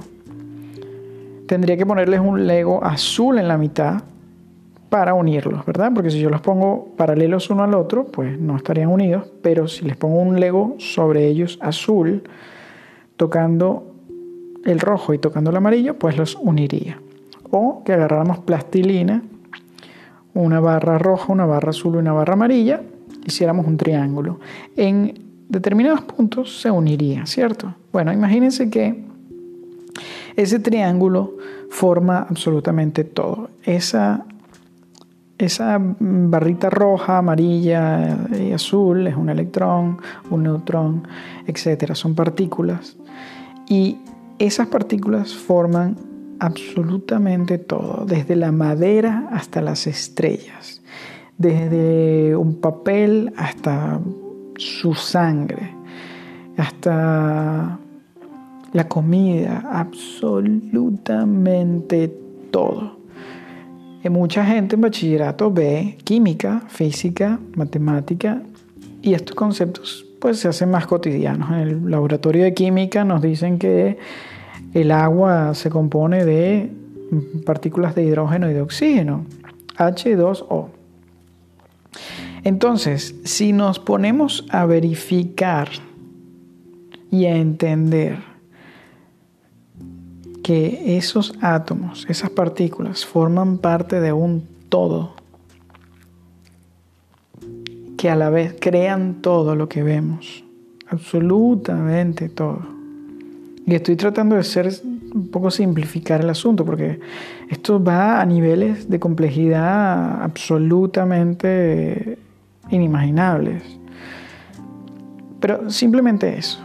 Tendría 1.47 1.77
que 1.77 1.85
ponerles 1.85 2.19
un 2.19 2.45
Lego 2.45 2.83
azul 2.83 3.39
en 3.39 3.47
la 3.47 3.57
mitad 3.57 4.03
para 4.89 5.13
unirlos, 5.13 5.65
¿verdad? 5.65 5.93
Porque 5.95 6.11
si 6.11 6.19
yo 6.19 6.29
los 6.29 6.41
pongo 6.41 6.89
paralelos 6.97 7.49
uno 7.49 7.63
al 7.63 7.73
otro, 7.75 8.07
pues 8.07 8.37
no 8.37 8.57
estarían 8.57 8.89
unidos, 8.89 9.31
pero 9.41 9.69
si 9.69 9.85
les 9.85 9.95
pongo 9.95 10.19
un 10.19 10.37
Lego 10.37 10.75
sobre 10.79 11.27
ellos 11.27 11.57
azul, 11.61 12.23
tocando 13.15 13.93
el 14.65 14.81
rojo 14.81 15.13
y 15.13 15.17
tocando 15.17 15.51
el 15.51 15.55
amarillo, 15.55 15.97
pues 15.97 16.17
los 16.17 16.35
uniría. 16.35 16.99
O 17.51 17.83
que 17.85 17.93
agarráramos 17.93 18.39
plastilina, 18.39 19.23
una 20.33 20.59
barra 20.59 20.97
roja, 20.97 21.31
una 21.31 21.45
barra 21.45 21.69
azul 21.69 21.95
y 21.95 21.99
una 21.99 22.11
barra 22.11 22.33
amarilla, 22.33 22.81
hiciéramos 23.25 23.65
un 23.67 23.77
triángulo, 23.77 24.39
en 24.75 25.13
determinados 25.49 26.01
puntos 26.01 26.61
se 26.61 26.71
uniría, 26.71 27.25
¿cierto? 27.25 27.73
Bueno, 27.91 28.13
imagínense 28.13 28.69
que 28.69 29.03
ese 30.35 30.59
triángulo 30.59 31.35
forma 31.69 32.19
absolutamente 32.29 33.03
todo. 33.03 33.49
Esa, 33.63 34.25
esa 35.37 35.77
barrita 35.79 36.69
roja, 36.69 37.17
amarilla 37.17 38.17
y 38.39 38.53
azul 38.53 39.07
es 39.07 39.15
un 39.15 39.29
electrón, 39.29 39.97
un 40.29 40.43
neutrón, 40.43 41.07
etc. 41.47 41.93
Son 41.95 42.15
partículas. 42.15 42.95
Y 43.67 43.97
esas 44.39 44.67
partículas 44.67 45.33
forman 45.33 45.97
absolutamente 46.39 47.57
todo, 47.57 48.05
desde 48.05 48.35
la 48.35 48.51
madera 48.51 49.29
hasta 49.31 49.61
las 49.61 49.85
estrellas 49.85 50.81
desde 51.41 52.35
un 52.35 52.61
papel 52.61 53.33
hasta 53.35 53.99
su 54.57 54.93
sangre, 54.93 55.73
hasta 56.57 57.79
la 58.73 58.87
comida, 58.87 59.67
absolutamente 59.71 62.13
todo. 62.51 62.97
Y 64.03 64.09
mucha 64.09 64.45
gente 64.45 64.75
en 64.75 64.81
bachillerato 64.81 65.51
ve 65.51 65.97
química, 66.03 66.61
física, 66.67 67.39
matemática 67.55 68.41
y 69.01 69.13
estos 69.13 69.35
conceptos 69.35 70.05
pues 70.19 70.39
se 70.39 70.47
hacen 70.47 70.69
más 70.69 70.85
cotidianos. 70.85 71.49
En 71.49 71.57
el 71.57 71.89
laboratorio 71.89 72.43
de 72.43 72.53
química 72.53 73.03
nos 73.03 73.21
dicen 73.21 73.57
que 73.57 73.97
el 74.73 74.91
agua 74.91 75.53
se 75.55 75.69
compone 75.69 76.23
de 76.23 76.71
partículas 77.45 77.95
de 77.95 78.03
hidrógeno 78.03 78.49
y 78.49 78.53
de 78.53 78.61
oxígeno, 78.61 79.25
H2O. 79.77 80.80
Entonces, 82.43 83.15
si 83.23 83.53
nos 83.53 83.79
ponemos 83.79 84.45
a 84.49 84.65
verificar 84.65 85.69
y 87.11 87.25
a 87.25 87.35
entender 87.35 88.17
que 90.43 90.97
esos 90.97 91.35
átomos, 91.41 92.07
esas 92.09 92.31
partículas, 92.31 93.05
forman 93.05 93.59
parte 93.59 94.01
de 94.01 94.11
un 94.11 94.43
todo, 94.69 95.13
que 97.97 98.09
a 98.09 98.15
la 98.15 98.31
vez 98.31 98.55
crean 98.59 99.21
todo 99.21 99.55
lo 99.55 99.69
que 99.69 99.83
vemos, 99.83 100.43
absolutamente 100.87 102.27
todo. 102.29 102.61
Y 103.67 103.75
estoy 103.75 103.95
tratando 103.95 104.35
de 104.35 104.43
ser 104.43 104.67
un 105.13 105.27
poco 105.27 105.51
simplificar 105.51 106.21
el 106.21 106.29
asunto, 106.31 106.65
porque 106.65 106.99
esto 107.49 107.83
va 107.83 108.19
a 108.19 108.25
niveles 108.25 108.89
de 108.89 108.99
complejidad 108.99 110.23
absolutamente 110.23 112.17
inimaginables. 112.69 113.63
Pero 115.39 115.69
simplemente 115.69 116.37
eso. 116.37 116.59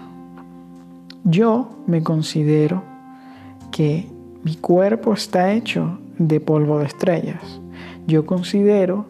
Yo 1.25 1.83
me 1.87 2.03
considero 2.03 2.83
que 3.73 4.09
mi 4.45 4.57
cuerpo 4.57 5.13
está 5.13 5.53
hecho 5.53 5.99
de 6.19 6.41
polvo 6.41 6.79
de 6.79 6.87
estrellas. 6.87 7.61
Yo 8.07 8.27
considero 8.27 9.07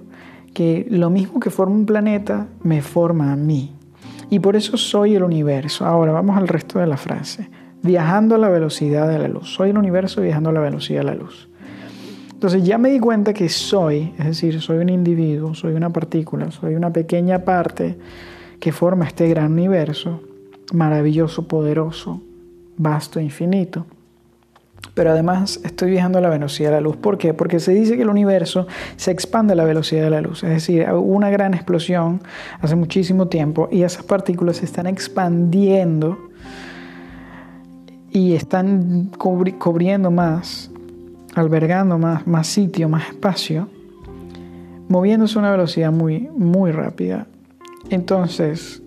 que 0.54 0.86
lo 0.88 1.10
mismo 1.10 1.40
que 1.40 1.50
forma 1.50 1.74
un 1.74 1.84
planeta 1.84 2.46
me 2.62 2.80
forma 2.80 3.32
a 3.32 3.36
mí. 3.36 3.74
Y 4.30 4.38
por 4.38 4.56
eso 4.56 4.76
soy 4.76 5.14
el 5.14 5.22
universo. 5.22 5.84
Ahora 5.84 6.12
vamos 6.12 6.36
al 6.36 6.48
resto 6.48 6.78
de 6.78 6.86
la 6.86 6.96
frase. 6.96 7.50
Viajando 7.82 8.34
a 8.34 8.38
la 8.38 8.48
velocidad 8.48 9.08
de 9.08 9.18
la 9.18 9.28
luz. 9.28 9.52
Soy 9.52 9.70
el 9.70 9.78
universo 9.78 10.22
viajando 10.22 10.50
a 10.50 10.52
la 10.54 10.60
velocidad 10.60 11.00
de 11.00 11.06
la 11.06 11.14
luz. 11.14 11.48
Entonces 12.46 12.68
ya 12.68 12.78
me 12.78 12.90
di 12.90 13.00
cuenta 13.00 13.32
que 13.34 13.48
soy, 13.48 14.14
es 14.20 14.24
decir, 14.24 14.60
soy 14.60 14.78
un 14.78 14.88
individuo, 14.88 15.52
soy 15.52 15.74
una 15.74 15.90
partícula, 15.90 16.52
soy 16.52 16.76
una 16.76 16.92
pequeña 16.92 17.40
parte 17.40 17.98
que 18.60 18.70
forma 18.70 19.04
este 19.04 19.28
gran 19.28 19.50
universo, 19.50 20.20
maravilloso, 20.72 21.48
poderoso, 21.48 22.22
vasto, 22.76 23.18
infinito. 23.18 23.84
pero 24.94 25.10
además 25.10 25.60
estoy 25.64 25.90
viajando 25.90 26.18
a 26.18 26.20
la 26.20 26.28
velocidad 26.28 26.68
de 26.68 26.76
la 26.76 26.82
luz. 26.82 26.96
¿Por 26.96 27.18
qué? 27.18 27.34
Porque 27.34 27.58
se 27.58 27.72
dice 27.72 27.96
que 27.96 28.02
el 28.02 28.10
universo 28.10 28.68
se 28.94 29.10
expande 29.10 29.54
a 29.54 29.56
la 29.56 29.64
velocidad 29.64 30.04
de 30.04 30.10
la 30.10 30.20
luz. 30.20 30.44
Es 30.44 30.50
decir, 30.50 30.86
hubo 30.92 31.16
una 31.16 31.30
gran 31.30 31.52
explosión 31.52 32.22
hace 32.60 32.76
muchísimo 32.76 33.26
tiempo 33.26 33.68
y 33.72 33.82
esas 33.82 34.04
partículas 34.04 34.58
se 34.58 34.66
están 34.66 34.86
expandiendo 34.86 36.16
y 38.12 38.34
están 38.34 39.10
cubriendo 39.18 40.12
más, 40.12 40.70
albergando 41.36 41.98
más, 41.98 42.26
más 42.26 42.46
sitio, 42.46 42.88
más 42.88 43.08
espacio, 43.08 43.68
moviéndose 44.88 45.38
a 45.38 45.40
una 45.40 45.50
velocidad 45.50 45.92
muy, 45.92 46.28
muy 46.34 46.72
rápida. 46.72 47.26
Entonces, 47.90 48.82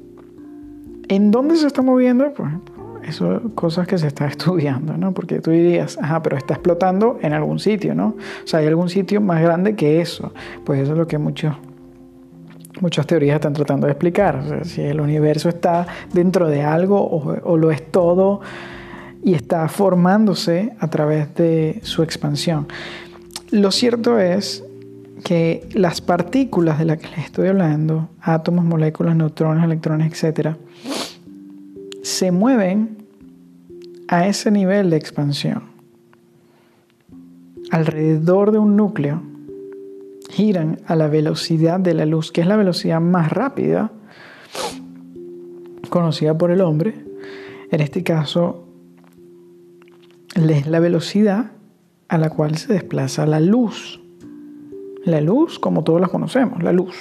¿en 1.07 1.29
dónde 1.31 1.55
se 1.55 1.67
está 1.67 1.83
moviendo? 1.83 2.33
Pues 2.33 2.51
eso 3.03 3.41
cosas 3.53 3.87
que 3.87 3.99
se 3.99 4.07
está 4.07 4.25
estudiando, 4.27 4.97
¿no? 4.97 5.13
Porque 5.13 5.41
tú 5.41 5.51
dirías, 5.51 5.99
ajá, 6.01 6.23
pero 6.23 6.37
está 6.37 6.55
explotando 6.55 7.19
en 7.21 7.33
algún 7.33 7.59
sitio, 7.59 7.93
¿no? 7.93 8.15
O 8.43 8.47
sea, 8.47 8.61
hay 8.61 8.67
algún 8.67 8.89
sitio 8.89 9.21
más 9.21 9.41
grande 9.41 9.75
que 9.75 10.01
eso. 10.01 10.33
Pues 10.65 10.81
eso 10.81 10.93
es 10.93 10.97
lo 10.97 11.07
que 11.07 11.19
muchos 11.19 11.55
muchas 12.81 13.05
teorías 13.05 13.35
están 13.35 13.53
tratando 13.53 13.85
de 13.85 13.91
explicar. 13.91 14.37
O 14.37 14.47
sea, 14.47 14.63
si 14.63 14.81
el 14.81 15.01
universo 15.01 15.49
está 15.49 15.85
dentro 16.13 16.47
de 16.47 16.63
algo 16.63 16.99
o, 16.99 17.37
o, 17.43 17.57
lo 17.57 17.71
es 17.71 17.91
todo 17.91 18.41
y 19.23 19.33
está 19.33 19.67
formándose 19.67 20.73
a 20.79 20.89
través 20.89 21.33
de 21.35 21.79
su 21.83 22.03
expansión. 22.03 22.67
Lo 23.51 23.71
cierto 23.71 24.19
es 24.19 24.63
que 25.23 25.67
las 25.73 26.01
partículas 26.01 26.79
de 26.79 26.85
las 26.85 26.97
que 26.97 27.09
les 27.09 27.25
estoy 27.25 27.49
hablando, 27.49 28.09
átomos, 28.21 28.63
moléculas, 28.65 29.15
neutrones, 29.15 29.63
electrones, 29.63 30.11
etcétera, 30.11 30.57
se 32.03 32.31
mueven 32.31 32.97
a 34.07 34.27
ese 34.27 34.51
nivel 34.51 34.89
de 34.89 34.97
expansión. 34.97 35.63
Alrededor 37.71 38.51
de 38.51 38.59
un 38.59 38.75
núcleo 38.75 39.21
giran 40.29 40.79
a 40.85 40.95
la 40.95 41.07
velocidad 41.07 41.79
de 41.79 41.93
la 41.93 42.05
luz, 42.05 42.31
que 42.31 42.41
es 42.41 42.47
la 42.47 42.55
velocidad 42.55 43.01
más 43.01 43.31
rápida 43.31 43.91
conocida 45.89 46.37
por 46.37 46.51
el 46.51 46.61
hombre. 46.61 46.93
En 47.71 47.81
este 47.81 48.03
caso, 48.03 48.68
es 50.35 50.67
la 50.67 50.79
velocidad 50.79 51.51
a 52.07 52.17
la 52.17 52.29
cual 52.29 52.57
se 52.57 52.73
desplaza 52.73 53.25
la 53.25 53.39
luz. 53.39 54.01
La 55.05 55.21
luz, 55.21 55.59
como 55.59 55.83
todos 55.83 56.01
la 56.01 56.07
conocemos, 56.07 56.61
la 56.63 56.73
luz. 56.73 56.95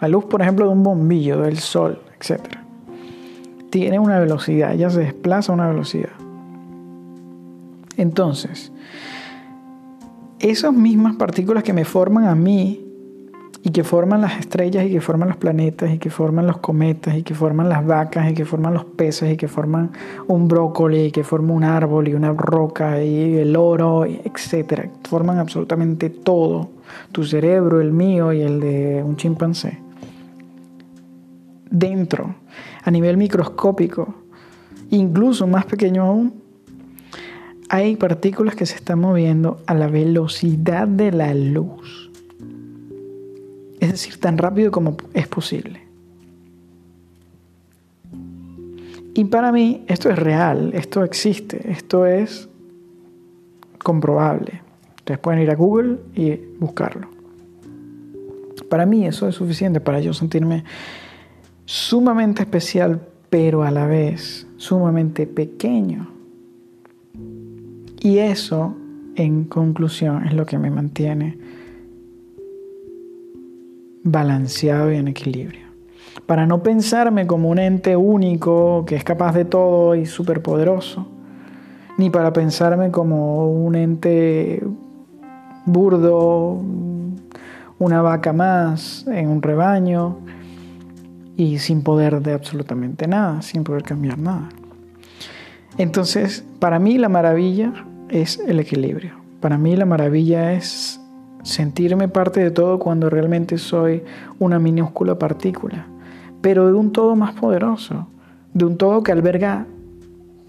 La 0.00 0.08
luz, 0.08 0.24
por 0.26 0.42
ejemplo, 0.42 0.66
de 0.66 0.72
un 0.72 0.82
bombillo, 0.82 1.40
del 1.40 1.58
sol, 1.58 2.02
etc. 2.18 2.40
Tiene 3.70 3.98
una 3.98 4.18
velocidad, 4.18 4.74
ella 4.74 4.90
se 4.90 5.00
desplaza 5.00 5.52
a 5.52 5.54
una 5.54 5.68
velocidad. 5.68 6.10
Entonces, 7.96 8.72
esas 10.38 10.72
mismas 10.72 11.16
partículas 11.16 11.62
que 11.62 11.72
me 11.72 11.84
forman 11.84 12.26
a 12.26 12.34
mí 12.34 12.85
y 13.66 13.70
que 13.70 13.82
forman 13.82 14.20
las 14.20 14.38
estrellas 14.38 14.86
y 14.86 14.92
que 14.92 15.00
forman 15.00 15.26
los 15.26 15.38
planetas 15.38 15.92
y 15.92 15.98
que 15.98 16.08
forman 16.08 16.46
los 16.46 16.58
cometas 16.58 17.16
y 17.16 17.24
que 17.24 17.34
forman 17.34 17.68
las 17.68 17.84
vacas 17.84 18.30
y 18.30 18.34
que 18.34 18.44
forman 18.44 18.72
los 18.72 18.84
peces 18.84 19.32
y 19.32 19.36
que 19.36 19.48
forman 19.48 19.90
un 20.28 20.46
brócoli 20.46 21.06
y 21.06 21.10
que 21.10 21.24
forman 21.24 21.50
un 21.50 21.64
árbol 21.64 22.06
y 22.06 22.14
una 22.14 22.32
roca 22.32 23.02
y 23.02 23.38
el 23.38 23.56
oro, 23.56 24.04
etcétera, 24.04 24.88
forman 25.02 25.40
absolutamente 25.40 26.10
todo, 26.10 26.70
tu 27.10 27.24
cerebro, 27.24 27.80
el 27.80 27.90
mío 27.90 28.32
y 28.32 28.42
el 28.42 28.60
de 28.60 29.02
un 29.04 29.16
chimpancé. 29.16 29.80
Dentro, 31.68 32.36
a 32.84 32.90
nivel 32.92 33.16
microscópico, 33.16 34.14
incluso 34.90 35.48
más 35.48 35.64
pequeño 35.64 36.04
aún, 36.04 36.34
hay 37.68 37.96
partículas 37.96 38.54
que 38.54 38.64
se 38.64 38.76
están 38.76 39.00
moviendo 39.00 39.58
a 39.66 39.74
la 39.74 39.88
velocidad 39.88 40.86
de 40.86 41.10
la 41.10 41.34
luz. 41.34 42.05
Es 43.80 43.90
decir, 43.90 44.18
tan 44.18 44.38
rápido 44.38 44.70
como 44.70 44.96
es 45.14 45.28
posible. 45.28 45.80
Y 49.14 49.24
para 49.24 49.50
mí 49.52 49.84
esto 49.86 50.10
es 50.10 50.18
real, 50.18 50.72
esto 50.74 51.02
existe, 51.02 51.70
esto 51.70 52.06
es 52.06 52.48
comprobable. 53.82 54.60
Ustedes 54.98 55.18
pueden 55.20 55.40
ir 55.40 55.50
a 55.50 55.54
Google 55.54 55.98
y 56.14 56.36
buscarlo. 56.58 57.08
Para 58.68 58.84
mí 58.84 59.06
eso 59.06 59.28
es 59.28 59.36
suficiente 59.36 59.80
para 59.80 60.00
yo 60.00 60.12
sentirme 60.12 60.64
sumamente 61.64 62.42
especial, 62.42 63.00
pero 63.30 63.62
a 63.62 63.70
la 63.70 63.86
vez 63.86 64.46
sumamente 64.56 65.26
pequeño 65.26 66.16
y 68.06 68.18
eso, 68.18 68.76
en 69.16 69.46
conclusión, 69.46 70.26
es 70.26 70.32
lo 70.32 70.46
que 70.46 70.58
me 70.58 70.70
mantiene 70.70 71.36
balanceado 74.06 74.92
y 74.92 74.96
en 74.96 75.08
equilibrio. 75.08 75.66
Para 76.26 76.46
no 76.46 76.62
pensarme 76.62 77.26
como 77.26 77.50
un 77.50 77.58
ente 77.58 77.96
único 77.96 78.84
que 78.86 78.96
es 78.96 79.04
capaz 79.04 79.34
de 79.34 79.44
todo 79.44 79.94
y 79.94 80.06
superpoderoso, 80.06 81.06
ni 81.98 82.08
para 82.08 82.32
pensarme 82.32 82.90
como 82.90 83.50
un 83.50 83.74
ente 83.74 84.62
burdo, 85.66 86.62
una 87.78 88.00
vaca 88.00 88.32
más 88.32 89.06
en 89.08 89.28
un 89.28 89.42
rebaño 89.42 90.18
y 91.36 91.58
sin 91.58 91.82
poder 91.82 92.22
de 92.22 92.32
absolutamente 92.32 93.06
nada, 93.06 93.42
sin 93.42 93.64
poder 93.64 93.82
cambiar 93.82 94.18
nada. 94.18 94.48
Entonces, 95.78 96.44
para 96.60 96.78
mí 96.78 96.96
la 96.96 97.08
maravilla 97.08 97.72
es 98.08 98.38
el 98.38 98.60
equilibrio. 98.60 99.14
Para 99.40 99.58
mí 99.58 99.76
la 99.76 99.84
maravilla 99.84 100.52
es 100.52 101.00
sentirme 101.46 102.08
parte 102.08 102.40
de 102.40 102.50
todo 102.50 102.78
cuando 102.78 103.08
realmente 103.08 103.56
soy 103.58 104.02
una 104.38 104.58
minúscula 104.58 105.18
partícula, 105.18 105.86
pero 106.40 106.66
de 106.66 106.72
un 106.74 106.92
todo 106.92 107.14
más 107.14 107.34
poderoso, 107.34 108.08
de 108.52 108.64
un 108.64 108.76
todo 108.76 109.02
que 109.02 109.12
alberga 109.12 109.66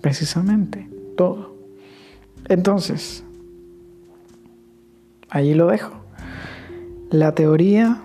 precisamente 0.01 0.89
todo. 1.15 1.55
Entonces, 2.49 3.23
allí 5.29 5.53
lo 5.53 5.67
dejo. 5.67 5.93
La 7.09 7.33
teoría 7.33 8.01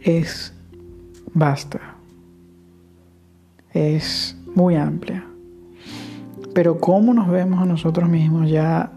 es 0.00 0.52
vasta, 1.32 1.80
es 3.72 4.36
muy 4.54 4.76
amplia 4.76 5.24
pero 6.56 6.80
cómo 6.80 7.12
nos 7.12 7.28
vemos 7.28 7.60
a 7.60 7.66
nosotros 7.66 8.08
mismos 8.08 8.48
ya 8.48 8.90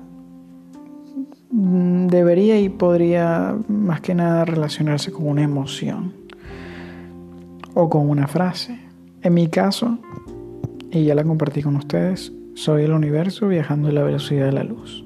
debería 1.62 2.60
y 2.60 2.69
podría 2.69 3.58
más 3.67 4.02
que 4.02 4.15
nada 4.15 4.45
relacionarse 4.45 5.12
con 5.12 5.28
una 5.28 5.43
emoción 5.43 6.13
o 7.74 7.89
con 7.89 8.10
una 8.10 8.28
frase. 8.28 8.80
En 9.22 9.34
mi 9.34 9.48
caso, 9.50 9.98
y 10.91 11.04
ya 11.04 11.15
la 11.15 11.24
compartí 11.24 11.62
con 11.62 11.76
ustedes, 11.76 12.32
soy 12.54 12.84
el 12.84 12.93
universo 12.93 13.48
viajando 13.48 13.89
a 13.89 13.91
la 13.91 14.04
velocidad 14.04 14.45
de 14.45 14.52
la 14.54 14.63
luz. 14.63 15.04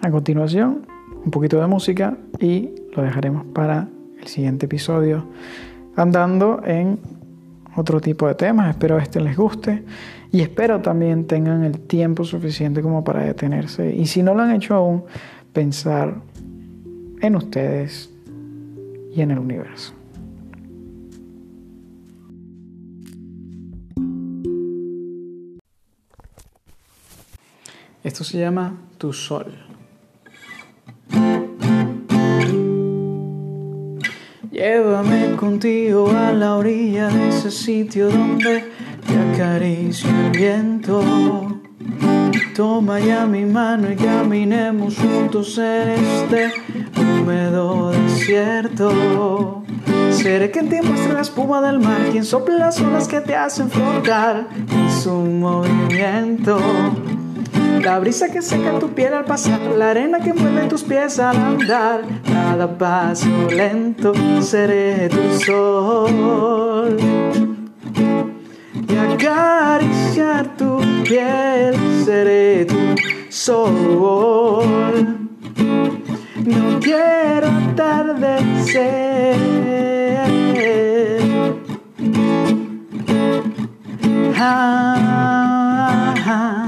A 0.00 0.10
continuación, 0.10 0.86
un 1.24 1.30
poquito 1.30 1.60
de 1.60 1.66
música 1.68 2.18
y 2.40 2.70
lo 2.96 3.04
dejaremos 3.04 3.46
para 3.46 3.88
el 4.20 4.26
siguiente 4.26 4.66
episodio 4.66 5.26
andando 5.94 6.60
en 6.64 6.98
otro 7.76 8.00
tipo 8.00 8.26
de 8.26 8.34
temas. 8.34 8.70
Espero 8.70 8.98
este 8.98 9.20
les 9.20 9.36
guste 9.36 9.84
y 10.32 10.40
espero 10.40 10.80
también 10.80 11.26
tengan 11.26 11.62
el 11.62 11.78
tiempo 11.78 12.24
suficiente 12.24 12.80
como 12.80 13.04
para 13.04 13.22
detenerse. 13.22 13.94
Y 13.94 14.06
si 14.06 14.22
no 14.22 14.34
lo 14.34 14.42
han 14.42 14.52
hecho 14.52 14.74
aún, 14.74 15.04
pensar 15.52 16.22
en 17.20 17.36
ustedes 17.36 18.10
y 19.14 19.20
en 19.20 19.30
el 19.30 19.38
universo. 19.38 19.92
Esto 28.02 28.24
se 28.24 28.38
llama 28.38 28.78
Tu 28.96 29.12
Sol. 29.12 29.52
Llévame 34.52 35.34
contigo 35.36 36.10
a 36.10 36.30
la 36.30 36.56
orilla 36.56 37.08
de 37.08 37.30
ese 37.30 37.50
sitio 37.50 38.10
donde 38.10 38.70
te 39.06 39.18
acaricia 39.32 40.10
el 40.26 40.30
viento. 40.30 41.02
Toma 42.54 43.00
ya 43.00 43.24
mi 43.24 43.46
mano 43.46 43.90
y 43.90 43.96
caminemos 43.96 44.98
juntos 44.98 45.56
en 45.56 45.88
este 45.88 46.52
húmedo 47.00 47.92
desierto. 47.92 49.64
Seré 50.10 50.50
quien 50.50 50.68
te 50.68 50.82
muestre 50.82 51.14
la 51.14 51.22
espuma 51.22 51.62
del 51.62 51.78
mar, 51.78 52.10
quien 52.10 52.26
sople 52.26 52.58
las 52.58 52.78
olas 52.78 53.08
que 53.08 53.22
te 53.22 53.34
hacen 53.34 53.70
flotar 53.70 54.48
en 54.70 54.90
su 54.90 55.14
movimiento. 55.14 56.58
La 57.80 57.98
brisa 57.98 58.30
que 58.30 58.42
seca 58.42 58.78
tu 58.78 58.90
piel 58.90 59.14
al 59.14 59.24
pasar, 59.24 59.60
la 59.60 59.90
arena 59.90 60.20
que 60.20 60.32
mueve 60.32 60.68
tus 60.68 60.82
pies 60.82 61.18
al 61.18 61.36
andar. 61.36 62.02
Cada 62.24 62.78
paso 62.78 63.28
lento 63.50 64.12
seré 64.40 65.08
tu 65.08 65.38
sol. 65.44 66.96
acariciar 69.14 70.56
tu 70.56 70.80
piel, 71.04 71.74
seré 72.04 72.64
tu 72.64 72.96
sol. 73.30 75.28
No 76.44 76.80
quiero 76.80 77.48
atardecer. 77.48 79.02
Ah, 84.44 84.96
ah, 84.98 86.14
ah, 86.26 86.61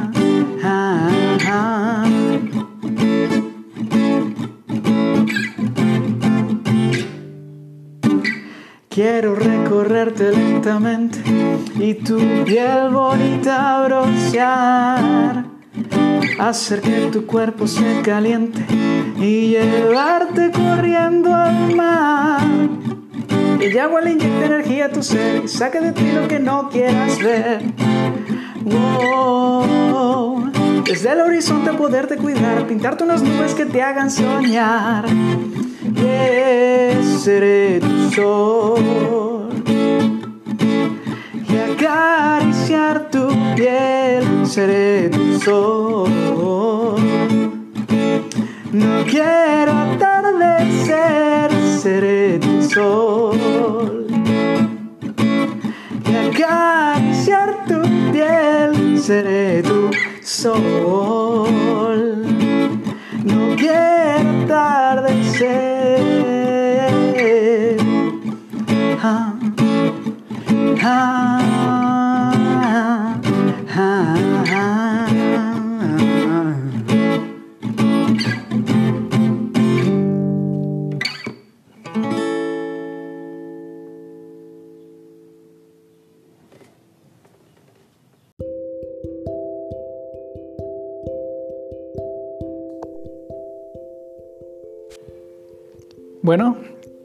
Quiero 8.94 9.34
recorrerte 9.34 10.30
lentamente 10.30 11.18
y 11.80 11.94
tu 11.94 12.16
piel 12.44 12.90
bonita 12.92 13.82
broncear. 13.86 15.46
Hacer 16.38 16.80
que 16.80 17.08
tu 17.10 17.26
cuerpo 17.26 17.66
se 17.66 18.02
caliente 18.02 18.64
y 19.18 19.48
llevarte 19.48 20.52
corriendo 20.52 21.34
al 21.34 21.74
mar. 21.74 22.46
El 23.60 23.76
agua 23.80 24.00
le 24.00 24.12
inyecta 24.12 24.46
energía 24.46 24.86
a 24.86 24.90
tu 24.90 25.02
ser 25.02 25.44
y 25.44 25.48
saque 25.48 25.80
de 25.80 25.90
ti 25.90 26.12
lo 26.12 26.28
que 26.28 26.38
no 26.38 26.68
quieras 26.68 27.18
ver. 27.18 27.62
Desde 30.84 31.10
el 31.10 31.20
horizonte 31.20 31.72
poderte 31.72 32.16
cuidar, 32.16 32.64
pintarte 32.68 33.02
unas 33.02 33.24
nubes 33.24 33.54
que 33.54 33.66
te 33.66 33.82
hagan 33.82 34.08
soñar 34.08 35.06
seré 37.24 37.80
tu 37.80 38.10
sol 38.10 39.48
y 41.48 41.56
acariciar 41.56 43.08
tu 43.10 43.28
piel 43.56 44.24
seré 44.46 45.08
tu 45.08 45.40
sol. 45.40 46.10
No 48.72 49.04
quiero 49.06 49.72
atardecer, 49.72 51.50
seré 51.80 52.38
tu 52.40 52.62
sol 52.62 54.06
y 56.06 56.14
acariciar 56.26 57.64
tu 57.66 57.80
piel 58.12 59.00
seré 59.00 59.62
tu 59.62 59.90
sol. 60.22 62.02
No 63.24 63.56
quiero 63.56 64.28
atardecer. 64.44 65.63
Ha, 69.04 69.16
ha, 70.80 70.98
ha, 73.74 73.90
ha. 74.46 74.83
Bueno, 96.24 96.56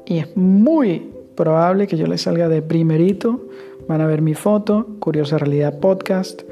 y 0.05 0.19
es 0.19 0.35
muy 0.35 1.11
probable 1.35 1.87
que 1.87 1.97
yo 1.97 2.05
les 2.07 2.21
salga 2.21 2.49
de 2.49 2.61
primerito. 2.61 3.47
Van 3.87 4.01
a 4.01 4.07
ver 4.07 4.21
mi 4.21 4.35
foto, 4.35 4.87
Curiosa 4.99 5.37
Realidad 5.37 5.79
Podcast 5.79 6.43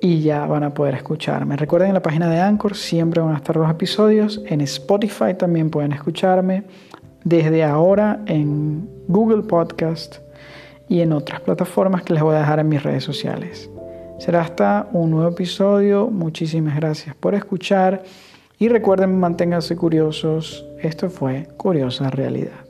y 0.00 0.20
ya 0.20 0.46
van 0.46 0.64
a 0.64 0.74
poder 0.74 0.94
escucharme. 0.94 1.56
Recuerden 1.56 1.88
en 1.88 1.94
la 1.94 2.02
página 2.02 2.28
de 2.28 2.40
Anchor 2.40 2.76
siempre 2.76 3.20
van 3.20 3.34
a 3.34 3.36
estar 3.36 3.56
los 3.56 3.70
episodios. 3.70 4.40
En 4.46 4.60
Spotify 4.62 5.34
también 5.36 5.70
pueden 5.70 5.92
escucharme. 5.92 6.64
Desde 7.24 7.64
ahora 7.64 8.20
en 8.26 8.88
Google 9.08 9.42
Podcast 9.42 10.16
y 10.88 11.00
en 11.00 11.12
otras 11.12 11.40
plataformas 11.40 12.02
que 12.02 12.14
les 12.14 12.22
voy 12.22 12.34
a 12.34 12.38
dejar 12.38 12.60
en 12.60 12.68
mis 12.68 12.82
redes 12.82 13.04
sociales. 13.04 13.70
Será 14.18 14.40
hasta 14.42 14.88
un 14.92 15.10
nuevo 15.10 15.30
episodio. 15.30 16.08
Muchísimas 16.08 16.76
gracias 16.76 17.14
por 17.14 17.34
escuchar 17.34 18.02
y 18.58 18.68
recuerden 18.68 19.18
manténganse 19.18 19.76
curiosos. 19.76 20.66
Esto 20.80 21.10
fue 21.10 21.46
Curiosa 21.56 22.10
Realidad. 22.10 22.69